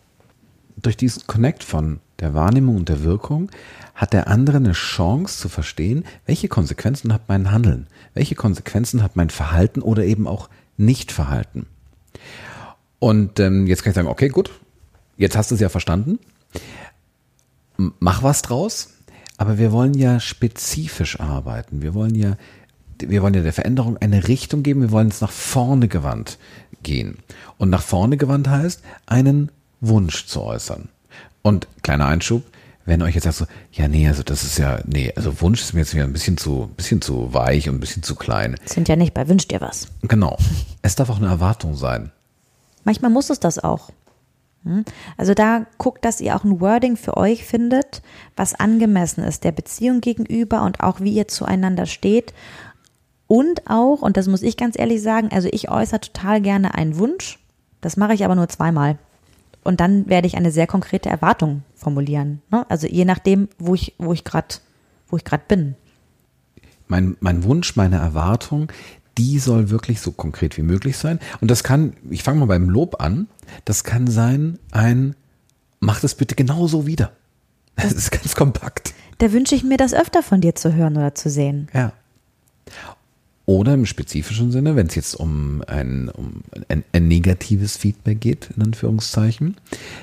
[0.78, 3.52] Durch diesen Connect von der Wahrnehmung und der Wirkung
[3.94, 9.16] hat der andere eine Chance zu verstehen, welche Konsequenzen hat mein Handeln, welche Konsequenzen hat
[9.16, 11.68] mein Verhalten oder eben auch Nichtverhalten.
[13.00, 14.52] Und ähm, jetzt kann ich sagen, okay, gut,
[15.18, 16.20] jetzt hast du es ja verstanden.
[17.78, 18.90] Mach was draus.
[19.38, 21.82] Aber wir wollen ja spezifisch arbeiten.
[21.82, 22.38] Wir wollen ja,
[23.00, 24.82] wir wollen ja der Veränderung eine Richtung geben.
[24.82, 26.38] Wir wollen es nach vorne gewandt
[26.84, 27.18] gehen.
[27.58, 29.52] Und nach vorne gewandt heißt, einen
[29.82, 30.88] Wunsch zu äußern.
[31.46, 32.42] Und kleiner Einschub,
[32.86, 35.74] wenn euch jetzt sagt so, ja, nee, also das ist ja, nee, also Wunsch ist
[35.76, 38.56] mir jetzt wieder ein bisschen zu, bisschen zu weich und ein bisschen zu klein.
[38.66, 39.88] Sind ja nicht bei Wünsch dir was.
[40.02, 40.40] Genau.
[40.82, 42.12] Es darf auch eine Erwartung sein.
[42.84, 43.92] Manchmal muss es das auch.
[44.64, 44.86] Hm?
[45.18, 48.02] Also da guckt, dass ihr auch ein Wording für euch findet,
[48.36, 52.34] was angemessen ist, der Beziehung gegenüber und auch wie ihr zueinander steht.
[53.28, 56.98] Und auch, und das muss ich ganz ehrlich sagen, also ich äußere total gerne einen
[56.98, 57.38] Wunsch.
[57.82, 58.98] Das mache ich aber nur zweimal.
[59.66, 62.42] Und dann werde ich eine sehr konkrete Erwartung formulieren.
[62.52, 62.66] Ne?
[62.70, 64.56] Also je nachdem, wo ich, wo ich gerade,
[65.08, 65.76] wo ich gerade bin.
[66.88, 68.72] Mein, mein Wunsch, meine Erwartung,
[69.18, 71.20] die soll wirklich so konkret wie möglich sein.
[71.42, 73.28] Und das kann, ich fange mal beim Lob an,
[73.66, 75.16] das kann sein ein,
[75.80, 77.12] mach das bitte genauso wieder.
[77.76, 78.94] Das ist ganz kompakt.
[79.18, 81.68] Da wünsche ich mir das öfter von dir zu hören oder zu sehen.
[81.74, 81.92] Ja.
[83.46, 88.50] Oder im spezifischen Sinne, wenn es jetzt um ein, um ein, ein negatives Feedback geht,
[88.56, 89.58] in Anführungszeichen,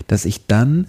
[0.07, 0.87] dass ich dann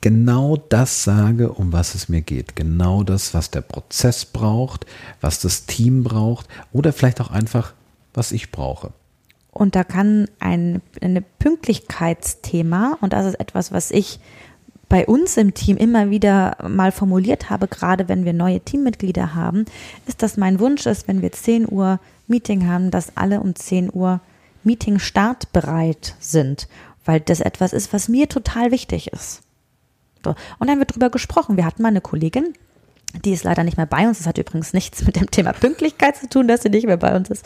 [0.00, 2.54] genau das sage, um was es mir geht.
[2.54, 4.86] Genau das, was der Prozess braucht,
[5.20, 7.72] was das Team braucht oder vielleicht auch einfach,
[8.14, 8.92] was ich brauche.
[9.50, 14.18] Und da kann ein eine Pünktlichkeitsthema, und das ist etwas, was ich
[14.92, 19.64] bei uns im Team immer wieder mal formuliert habe, gerade wenn wir neue Teammitglieder haben,
[20.06, 23.88] ist, dass mein Wunsch ist, wenn wir 10 Uhr Meeting haben, dass alle um 10
[23.90, 24.20] Uhr
[24.64, 26.68] Meeting startbereit sind,
[27.06, 29.40] weil das etwas ist, was mir total wichtig ist.
[30.26, 31.56] Und dann wird drüber gesprochen.
[31.56, 32.52] Wir hatten mal eine Kollegin,
[33.24, 34.18] die ist leider nicht mehr bei uns.
[34.18, 37.14] Das hat übrigens nichts mit dem Thema Pünktlichkeit zu tun, dass sie nicht mehr bei
[37.14, 37.44] uns ist.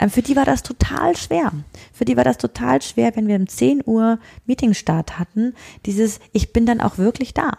[0.00, 1.52] Ähm, für die war das total schwer.
[1.92, 5.54] Für die war das total schwer, wenn wir um 10 Uhr Meetingstart hatten,
[5.86, 7.58] dieses, ich bin dann auch wirklich da.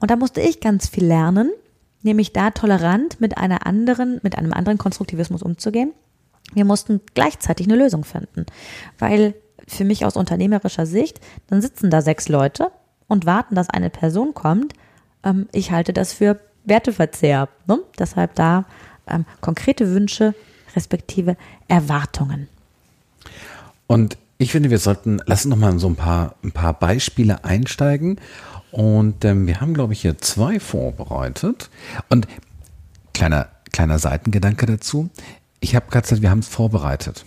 [0.00, 1.50] Und da musste ich ganz viel lernen,
[2.02, 5.92] nämlich da tolerant mit einer anderen, mit einem anderen Konstruktivismus umzugehen.
[6.54, 8.46] Wir mussten gleichzeitig eine Lösung finden,
[8.98, 9.34] weil
[9.66, 12.70] für mich aus unternehmerischer Sicht, dann sitzen da sechs Leute
[13.08, 14.74] und warten, dass eine Person kommt.
[15.24, 17.48] Ähm, ich halte das für Werteverzehr.
[17.66, 17.78] Ne?
[17.98, 18.66] Deshalb da
[19.08, 20.34] ähm, konkrete Wünsche
[20.74, 21.36] respektive
[21.68, 22.48] Erwartungen.
[23.86, 28.20] Und ich finde, wir sollten, lassen noch mal so ein paar, ein paar Beispiele einsteigen.
[28.70, 31.70] Und ähm, wir haben, glaube ich, hier zwei vorbereitet.
[32.10, 32.28] Und
[33.14, 35.08] kleiner, kleiner Seitengedanke dazu.
[35.60, 37.24] Ich habe gerade gesagt, wir haben es vorbereitet.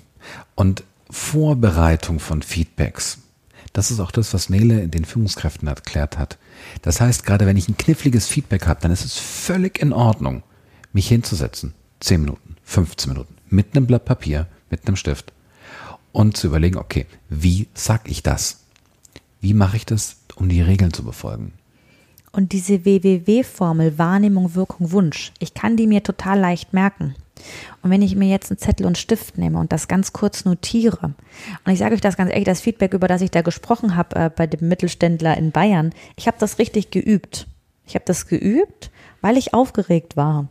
[0.54, 3.20] Und Vorbereitung von Feedbacks,
[3.74, 6.38] das ist auch das, was Nele den Führungskräften erklärt hat.
[6.82, 10.44] Das heißt, gerade wenn ich ein kniffliges Feedback habe, dann ist es völlig in Ordnung,
[10.94, 11.74] mich hinzusetzen.
[12.00, 15.34] 10 Minuten, 15 Minuten, mit einem Blatt Papier, mit einem Stift
[16.12, 18.62] und zu überlegen, okay, wie sag ich das?
[19.42, 21.54] Wie mache ich das, um die Regeln zu befolgen?
[22.32, 27.16] Und diese WWW-Formel Wahrnehmung, Wirkung, Wunsch, ich kann die mir total leicht merken.
[27.82, 31.14] Und wenn ich mir jetzt einen Zettel und Stift nehme und das ganz kurz notiere,
[31.66, 34.16] und ich sage euch das ganz ehrlich, das Feedback, über das ich da gesprochen habe
[34.16, 37.48] äh, bei dem Mittelständler in Bayern, ich habe das richtig geübt.
[37.86, 40.48] Ich habe das geübt, weil ich aufgeregt war.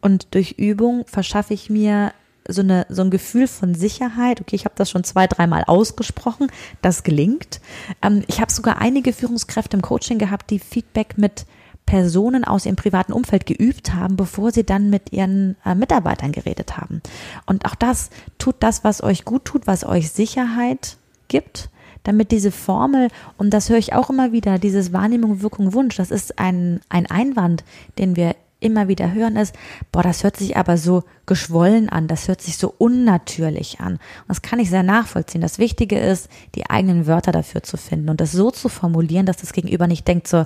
[0.00, 2.12] Und durch Übung verschaffe ich mir
[2.48, 4.40] so, eine, so ein Gefühl von Sicherheit.
[4.40, 7.60] Okay, ich habe das schon zwei, dreimal ausgesprochen, das gelingt.
[8.02, 11.44] Ähm, ich habe sogar einige Führungskräfte im Coaching gehabt, die Feedback mit
[11.88, 16.76] Personen aus ihrem privaten Umfeld geübt haben, bevor sie dann mit ihren äh, Mitarbeitern geredet
[16.76, 17.00] haben.
[17.46, 21.70] Und auch das tut das, was euch gut tut, was euch Sicherheit gibt,
[22.02, 23.08] damit diese Formel,
[23.38, 27.06] und das höre ich auch immer wieder, dieses Wahrnehmung, Wirkung, Wunsch, das ist ein, ein
[27.06, 27.64] Einwand,
[27.96, 29.54] den wir immer wieder hören, ist,
[29.90, 33.94] boah, das hört sich aber so geschwollen an, das hört sich so unnatürlich an.
[33.94, 35.40] Und das kann ich sehr nachvollziehen.
[35.40, 39.38] Das Wichtige ist, die eigenen Wörter dafür zu finden und das so zu formulieren, dass
[39.38, 40.44] das Gegenüber nicht denkt so,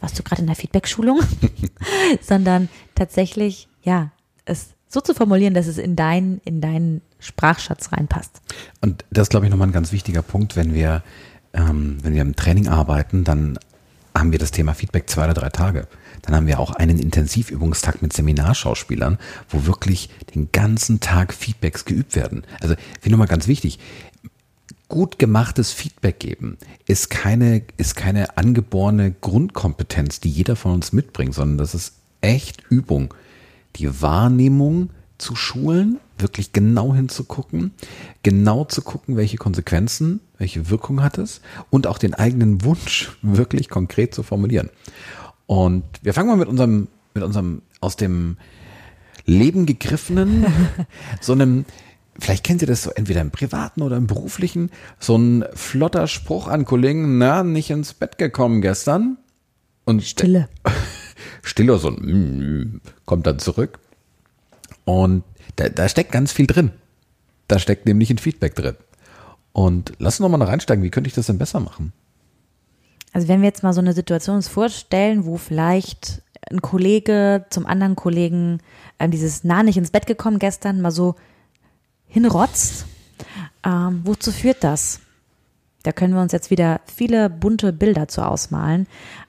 [0.00, 1.20] warst du gerade in der Feedback-Schulung,
[2.20, 4.10] sondern tatsächlich, ja,
[4.44, 8.40] es so zu formulieren, dass es in deinen, in deinen Sprachschatz reinpasst.
[8.80, 11.02] Und das ist, glaube ich, nochmal ein ganz wichtiger Punkt, wenn wir,
[11.52, 13.58] ähm, wenn wir im Training arbeiten, dann
[14.16, 15.86] haben wir das Thema Feedback zwei oder drei Tage.
[16.22, 19.18] Dann haben wir auch einen Intensivübungstag mit Seminarschauspielern,
[19.48, 22.44] wo wirklich den ganzen Tag Feedbacks geübt werden.
[22.60, 23.78] Also, finde nochmal ganz wichtig
[24.88, 31.34] gut gemachtes Feedback geben ist keine, ist keine angeborene Grundkompetenz, die jeder von uns mitbringt,
[31.34, 33.14] sondern das ist echt Übung.
[33.76, 37.72] Die Wahrnehmung zu schulen, wirklich genau hinzugucken,
[38.22, 41.40] genau zu gucken, welche Konsequenzen, welche Wirkung hat es
[41.70, 44.70] und auch den eigenen Wunsch wirklich konkret zu formulieren.
[45.46, 48.36] Und wir fangen mal mit unserem, mit unserem aus dem
[49.24, 50.46] Leben gegriffenen,
[51.20, 51.64] so einem,
[52.18, 56.48] vielleicht kennt ihr das so entweder im privaten oder im beruflichen, so ein flotter Spruch
[56.48, 59.18] an Kollegen, na, nicht ins Bett gekommen gestern.
[59.84, 60.48] Und Stille.
[61.42, 63.78] Stille, so ein mm, kommt dann zurück.
[64.84, 65.24] Und
[65.56, 66.72] da, da steckt ganz viel drin.
[67.46, 68.76] Da steckt nämlich ein Feedback drin.
[69.52, 71.92] Und lass uns noch mal reinsteigen, wie könnte ich das denn besser machen?
[73.12, 77.66] Also wenn wir jetzt mal so eine Situation uns vorstellen, wo vielleicht ein Kollege zum
[77.66, 78.60] anderen Kollegen
[78.98, 81.16] äh, dieses nah nicht ins Bett gekommen gestern mal so
[82.08, 82.86] hinrotzt,
[83.64, 85.00] ähm, wozu führt das?
[85.82, 88.86] Da können wir uns jetzt wieder viele bunte Bilder zu ausmalen.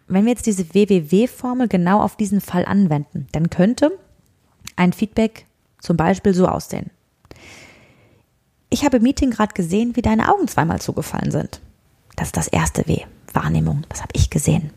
[0.07, 3.91] Wenn wir jetzt diese WWW-Formel genau auf diesen Fall anwenden, dann könnte
[4.75, 5.45] ein Feedback
[5.79, 6.89] zum Beispiel so aussehen.
[8.69, 11.61] Ich habe im Meeting gerade gesehen, wie deine Augen zweimal zugefallen sind.
[12.15, 13.01] Das ist das erste W,
[13.33, 14.71] Wahrnehmung, das habe ich gesehen.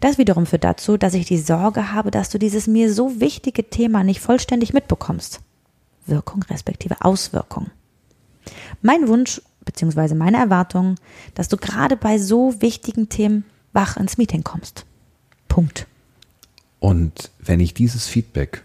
[0.00, 3.68] Das wiederum führt dazu, dass ich die Sorge habe, dass du dieses mir so wichtige
[3.68, 5.40] Thema nicht vollständig mitbekommst.
[6.06, 7.70] Wirkung respektive Auswirkung.
[8.82, 10.14] Mein Wunsch bzw.
[10.14, 10.96] meine Erwartung,
[11.34, 14.84] dass du gerade bei so wichtigen Themen wach ins Meeting kommst.
[15.48, 15.86] Punkt.
[16.80, 18.62] Und wenn ich dieses Feedback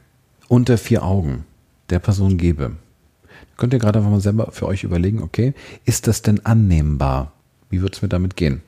[0.47, 1.45] unter vier Augen
[1.89, 2.75] der Person gebe,
[3.57, 5.53] könnt ihr gerade einfach mal selber für euch überlegen, okay,
[5.85, 7.31] ist das denn annehmbar?
[7.69, 8.61] Wie wird es mir damit gehen?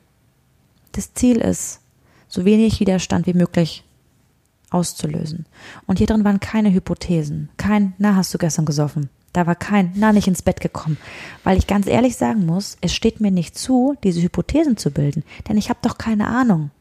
[0.93, 1.79] Das Ziel ist,
[2.27, 3.83] so wenig Widerstand wie möglich
[4.71, 5.45] auszulösen.
[5.85, 9.09] Und hier drin waren keine Hypothesen, kein, na, hast du gestern gesoffen?
[9.33, 10.97] Da war kein, na, nicht ins Bett gekommen.
[11.43, 15.23] Weil ich ganz ehrlich sagen muss, es steht mir nicht zu, diese Hypothesen zu bilden,
[15.47, 16.71] denn ich habe doch keine Ahnung.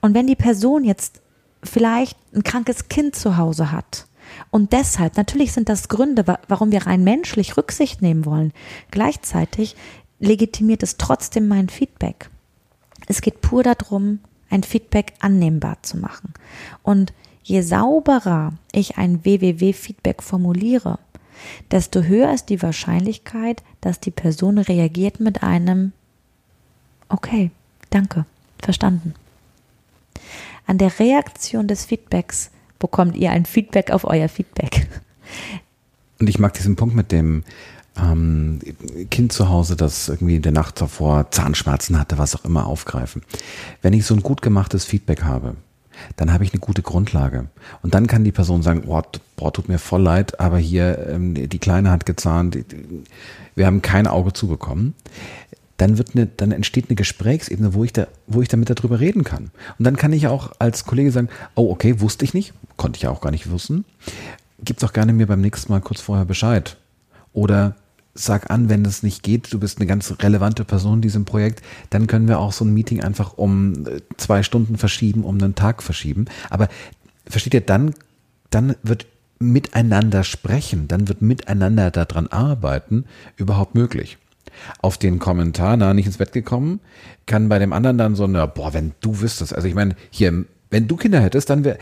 [0.00, 1.20] Und wenn die Person jetzt
[1.64, 4.06] vielleicht ein krankes Kind zu Hause hat
[4.50, 8.52] und deshalb, natürlich sind das Gründe, warum wir rein menschlich Rücksicht nehmen wollen,
[8.90, 9.76] gleichzeitig
[10.18, 12.30] legitimiert es trotzdem mein Feedback.
[13.08, 14.20] Es geht pur darum,
[14.52, 16.34] ein Feedback annehmbar zu machen.
[16.82, 20.98] Und je sauberer ich ein WWW-Feedback formuliere,
[21.70, 25.92] desto höher ist die Wahrscheinlichkeit, dass die Person reagiert mit einem
[27.08, 27.50] Okay,
[27.90, 28.24] danke,
[28.62, 29.14] verstanden.
[30.66, 34.86] An der Reaktion des Feedbacks bekommt ihr ein Feedback auf euer Feedback.
[36.18, 37.44] Und ich mag diesen Punkt mit dem
[38.00, 38.60] ähm,
[39.10, 43.22] Kind zu Hause, das irgendwie in der Nacht davor Zahnschmerzen hatte, was auch immer, aufgreifen.
[43.82, 45.56] Wenn ich so ein gut gemachtes Feedback habe,
[46.16, 47.48] dann habe ich eine gute Grundlage.
[47.82, 49.04] Und dann kann die Person sagen, boah,
[49.36, 52.58] boah tut mir voll leid, aber hier, ähm, die Kleine hat gezahnt,
[53.54, 54.94] wir haben kein Auge zubekommen.
[55.76, 59.24] Dann wird eine, dann entsteht eine Gesprächsebene, wo ich da, wo ich damit darüber reden
[59.24, 59.50] kann.
[59.78, 63.02] Und dann kann ich auch als Kollege sagen, oh, okay, wusste ich nicht, konnte ich
[63.02, 63.84] ja auch gar nicht wissen.
[64.64, 66.76] Gib doch gerne mir beim nächsten Mal kurz vorher Bescheid.
[67.32, 67.74] Oder
[68.14, 71.62] sag an, wenn das nicht geht, du bist eine ganz relevante Person in diesem Projekt,
[71.90, 75.54] dann können wir auch so ein Meeting einfach um äh, zwei Stunden verschieben, um einen
[75.54, 76.26] Tag verschieben.
[76.50, 76.68] Aber
[77.26, 77.94] versteht ihr, dann,
[78.50, 79.06] dann wird
[79.38, 83.04] miteinander sprechen, dann wird miteinander daran arbeiten
[83.36, 84.18] überhaupt möglich.
[84.80, 86.80] Auf den Kommentar, na, nicht ins Bett gekommen,
[87.26, 90.44] kann bei dem anderen dann so eine, boah, wenn du wüsstest, also ich meine, hier,
[90.70, 91.78] wenn du Kinder hättest, dann wäre,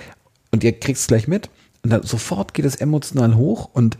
[0.52, 1.50] und ihr kriegst es gleich mit,
[1.82, 3.98] und dann sofort geht es emotional hoch und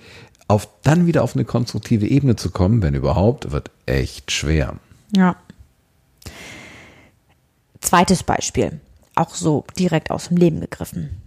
[0.51, 4.75] auf dann wieder auf eine konstruktive Ebene zu kommen, wenn überhaupt, wird echt schwer.
[5.15, 5.37] Ja.
[7.81, 8.81] Zweites Beispiel,
[9.15, 11.23] auch so direkt aus dem Leben gegriffen.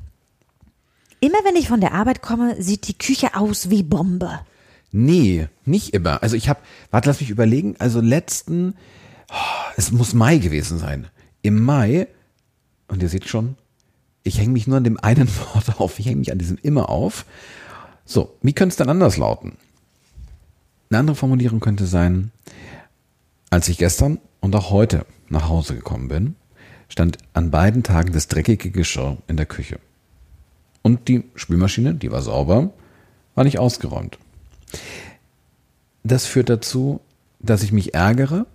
[1.22, 4.42] Immer wenn ich von der Arbeit komme, sieht die Küche aus wie Bombe.
[4.92, 6.22] Nee, nicht immer.
[6.22, 6.60] Also ich habe,
[6.92, 7.76] warte, lass mich überlegen.
[7.80, 8.76] Also letzten,
[9.30, 11.08] oh, es muss Mai gewesen sein.
[11.42, 12.08] Im Mai,
[12.90, 13.56] und ihr seht schon,
[14.24, 16.90] ich hänge mich nur an dem einen Wort auf, ich hänge mich an diesem immer
[16.90, 17.26] auf.
[18.06, 19.58] So, wie könnte es dann anders lauten?
[20.90, 22.32] Eine andere Formulierung könnte sein,
[23.50, 26.36] als ich gestern und auch heute nach Hause gekommen bin,
[26.90, 29.80] stand an beiden Tagen das dreckige Geschirr in der Küche.
[30.82, 32.72] Und die Spülmaschine, die war sauber,
[33.36, 34.20] war nicht ausgeräumt.
[36.04, 37.00] Das führt dazu,
[37.40, 38.46] dass ich mich ärgere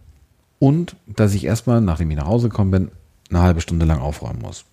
[0.59, 2.91] und dass ich erstmal, nachdem ich nach Hause gekommen bin,
[3.31, 4.65] eine halbe Stunde lang aufräumen muss.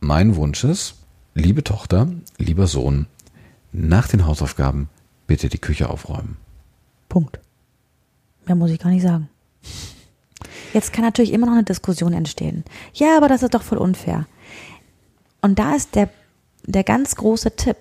[0.00, 0.94] Mein Wunsch ist,
[1.34, 3.06] liebe Tochter, lieber Sohn,
[3.72, 4.88] nach den Hausaufgaben
[5.26, 6.36] bitte die Küche aufräumen.
[7.08, 7.40] Punkt.
[8.46, 9.28] Mehr muss ich gar nicht sagen.
[10.72, 12.64] Jetzt kann natürlich immer noch eine Diskussion entstehen.
[12.94, 14.26] Ja, aber das ist doch voll unfair.
[15.40, 16.08] Und da ist der,
[16.64, 17.78] der ganz große Tipp.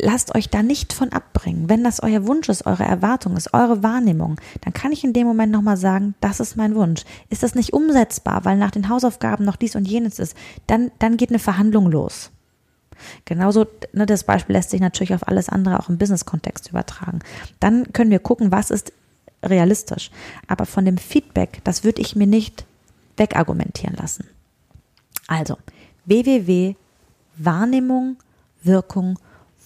[0.00, 1.68] Lasst euch da nicht von abbringen.
[1.68, 5.26] Wenn das euer Wunsch ist, eure Erwartung ist, eure Wahrnehmung, dann kann ich in dem
[5.26, 7.02] Moment nochmal sagen, das ist mein Wunsch.
[7.30, 10.36] Ist das nicht umsetzbar, weil nach den Hausaufgaben noch dies und jenes ist,
[10.68, 12.30] dann, dann geht eine Verhandlung los.
[13.24, 17.20] Genauso, ne, das Beispiel lässt sich natürlich auf alles andere auch im Business-Kontext übertragen.
[17.60, 18.92] Dann können wir gucken, was ist
[19.42, 20.10] realistisch.
[20.46, 22.64] Aber von dem Feedback, das würde ich mir nicht
[23.16, 24.26] wegargumentieren lassen.
[25.26, 25.58] Also,
[26.06, 26.74] www
[27.38, 28.16] Wahrnehmung,
[28.62, 29.18] Wirkung,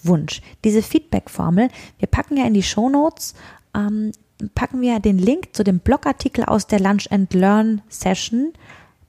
[0.03, 0.41] Wunsch.
[0.63, 3.33] Diese Feedback-Formel, wir packen ja in die Show Notes,
[3.75, 4.11] ähm,
[4.55, 8.53] packen wir den Link zu dem Blogartikel aus der Lunch and Learn Session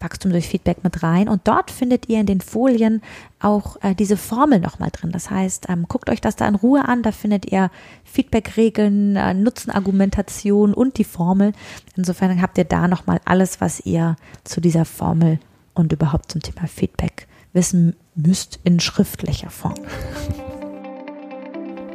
[0.04, 1.28] Wachstum durch Feedback mit rein.
[1.28, 3.02] Und dort findet ihr in den Folien
[3.40, 5.10] auch äh, diese Formel nochmal drin.
[5.10, 7.02] Das heißt, ähm, guckt euch das da in Ruhe an.
[7.02, 7.70] Da findet ihr
[8.04, 11.52] Feedback-Regeln, äh, Nutzenargumentation und die Formel.
[11.96, 15.40] Insofern habt ihr da nochmal alles, was ihr zu dieser Formel
[15.74, 19.74] und überhaupt zum Thema Feedback wissen müsst in schriftlicher Form.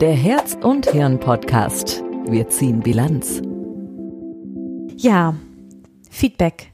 [0.02, 2.04] Der Herz und Hirn Podcast.
[2.26, 3.42] Wir ziehen Bilanz.
[4.96, 5.36] Ja,
[6.10, 6.69] Feedback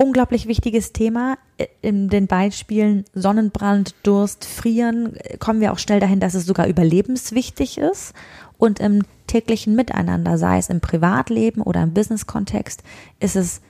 [0.00, 1.36] unglaublich wichtiges Thema.
[1.82, 7.76] In den Beispielen Sonnenbrand, Durst, Frieren kommen wir auch schnell dahin, dass es sogar überlebenswichtig
[7.76, 8.14] ist.
[8.56, 12.82] Und im täglichen Miteinander, sei es im Privatleben oder im Business-Kontext,
[13.20, 13.60] ist es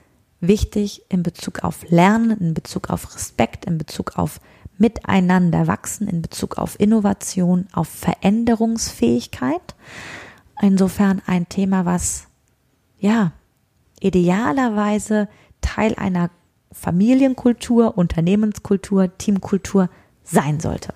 [0.40, 4.40] wichtig in Bezug auf Lernen, in Bezug auf Respekt, in Bezug auf
[4.78, 9.74] Miteinander wachsen, in Bezug auf Innovation, auf Veränderungsfähigkeit.
[10.62, 12.28] Insofern ein Thema, was
[13.00, 13.32] ja
[14.00, 15.28] idealerweise
[15.61, 16.30] Teil einer
[16.72, 19.88] Familienkultur, Unternehmenskultur, Teamkultur
[20.24, 20.94] sein sollte.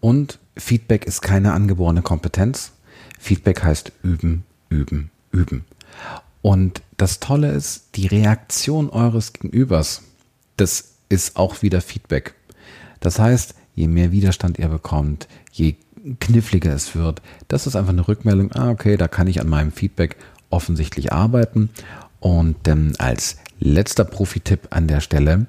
[0.00, 2.72] Und Feedback ist keine angeborene Kompetenz.
[3.18, 5.64] Feedback heißt üben, üben, üben.
[6.42, 10.02] Und das Tolle ist, die Reaktion eures Gegenübers,
[10.56, 12.34] das ist auch wieder Feedback.
[13.00, 15.76] Das heißt, je mehr Widerstand ihr bekommt, je
[16.20, 19.72] kniffliger es wird, das ist einfach eine Rückmeldung, ah, okay, da kann ich an meinem
[19.72, 20.16] Feedback
[20.50, 21.70] offensichtlich arbeiten.
[22.20, 25.46] Und ähm, als letzter Profi-Tipp an der Stelle.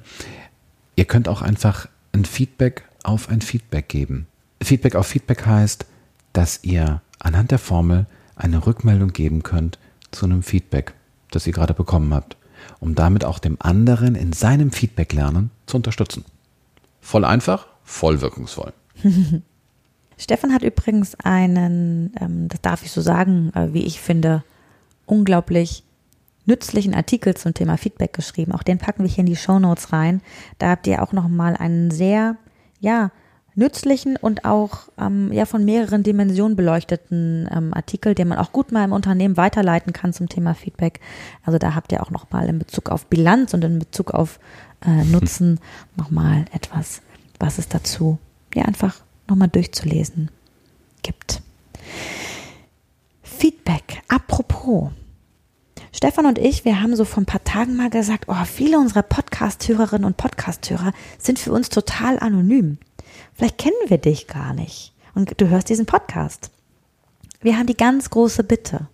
[0.96, 4.26] Ihr könnt auch einfach ein Feedback auf ein Feedback geben.
[4.64, 5.86] Feedback auf Feedback heißt,
[6.34, 9.78] dass ihr anhand der Formel eine Rückmeldung geben könnt
[10.12, 10.94] zu einem Feedback,
[11.32, 12.38] das ihr gerade bekommen habt.
[12.80, 16.26] um damit auch dem anderen in seinem Feedback-Lernen zu unterstützen.
[17.02, 18.74] Voll einfach, voll wirkungsvoll.
[20.18, 24.44] Stefan hat übrigens einen, ähm, das darf ich so sagen, äh, wie ich finde,
[25.06, 25.84] unglaublich
[26.46, 28.52] nützlichen Artikel zum Thema Feedback geschrieben.
[28.52, 30.22] Auch den packen wir hier in die Show Notes rein.
[30.60, 32.38] Da habt ihr auch nochmal einen sehr,
[32.80, 33.12] ja,
[33.56, 38.72] nützlichen und auch ähm, ja von mehreren Dimensionen beleuchteten ähm, Artikel, den man auch gut
[38.72, 41.00] mal im Unternehmen weiterleiten kann zum Thema Feedback.
[41.44, 44.40] Also da habt ihr auch nochmal in Bezug auf Bilanz und in Bezug auf
[44.86, 45.60] äh, Nutzen
[45.96, 47.02] nochmal etwas,
[47.40, 48.18] was es dazu
[48.54, 50.30] ja einfach nochmal durchzulesen
[51.02, 51.42] gibt.
[53.24, 54.02] Feedback.
[54.08, 54.92] Apropos.
[55.96, 59.02] Stefan und ich, wir haben so vor ein paar Tagen mal gesagt, oh, viele unserer
[59.02, 62.80] Podcast-Hörerinnen und Podcast-Hörer sind für uns total anonym.
[63.34, 66.52] Vielleicht kennen wir dich gar nicht und du hörst diesen Podcast.
[67.40, 68.88] Wir haben die ganz große Bitte.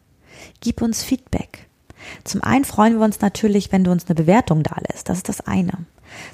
[0.60, 1.66] Gib uns Feedback.
[2.24, 5.10] Zum einen freuen wir uns natürlich, wenn du uns eine Bewertung da lässt.
[5.10, 5.74] Das ist das eine.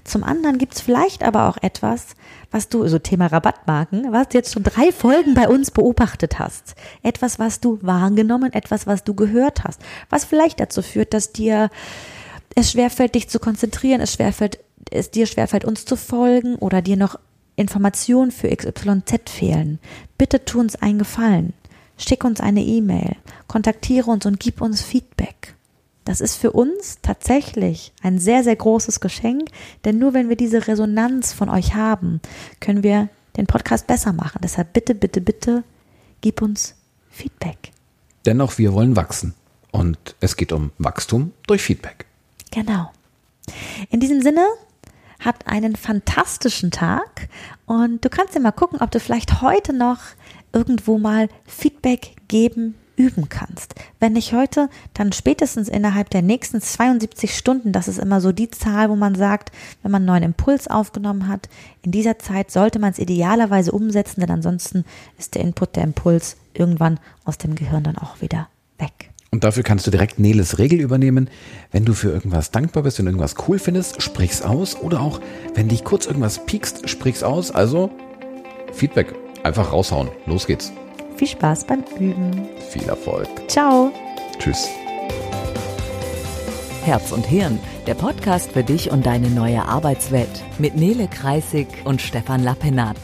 [0.04, 2.16] Zum anderen gibt es vielleicht aber auch etwas,
[2.52, 6.76] was du, so Thema Rabattmarken, was du jetzt schon drei Folgen bei uns beobachtet hast.
[7.04, 9.82] Etwas, was du wahrgenommen, etwas, was du gehört hast.
[10.10, 11.70] Was vielleicht dazu führt, dass dir
[12.56, 14.60] es schwerfällt, dich zu konzentrieren, es schwerfällt,
[14.90, 17.20] es dir schwerfällt, uns zu folgen oder dir noch
[17.56, 19.80] Informationen für XYZ fehlen.
[20.18, 21.54] Bitte tu uns einen Gefallen.
[21.98, 23.16] Schick uns eine E-Mail,
[23.48, 25.57] kontaktiere uns und gib uns Feedback.
[26.08, 29.50] Das ist für uns tatsächlich ein sehr, sehr großes Geschenk,
[29.84, 32.22] denn nur wenn wir diese Resonanz von euch haben,
[32.62, 34.40] können wir den Podcast besser machen.
[34.42, 35.66] Deshalb bitte, bitte, bitte,
[36.22, 36.76] gib uns
[37.10, 37.74] Feedback.
[38.26, 39.34] Dennoch, wir wollen wachsen.
[39.72, 42.06] Und es geht um Wachstum durch Feedback.
[42.52, 42.90] Genau.
[43.90, 44.48] In diesem Sinne,
[45.20, 47.28] habt einen fantastischen Tag
[47.66, 50.00] und du kannst ja mal gucken, ob du vielleicht heute noch
[50.54, 53.76] irgendwo mal Feedback geben üben kannst.
[54.00, 57.72] Wenn nicht heute, dann spätestens innerhalb der nächsten 72 Stunden.
[57.72, 59.52] Das ist immer so die Zahl, wo man sagt,
[59.84, 61.48] wenn man einen neuen Impuls aufgenommen hat,
[61.84, 64.84] in dieser Zeit sollte man es idealerweise umsetzen, denn ansonsten
[65.18, 69.12] ist der Input, der Impuls irgendwann aus dem Gehirn dann auch wieder weg.
[69.30, 71.30] Und dafür kannst du direkt Neles Regel übernehmen.
[71.72, 74.76] Wenn du für irgendwas dankbar bist und irgendwas cool findest, sprich's aus.
[74.76, 75.20] Oder auch,
[75.54, 77.52] wenn dich kurz irgendwas piekst, sprich's aus.
[77.52, 77.92] Also
[78.74, 79.14] Feedback.
[79.44, 80.10] Einfach raushauen.
[80.26, 80.72] Los geht's.
[81.18, 82.48] Viel Spaß beim Üben.
[82.70, 83.28] Viel Erfolg.
[83.48, 83.92] Ciao.
[84.38, 84.70] Tschüss.
[86.84, 92.02] Herz und Hirn, der Podcast für dich und deine neue Arbeitswelt mit Nele Kreisig und
[92.02, 92.96] Stefan Lappenat.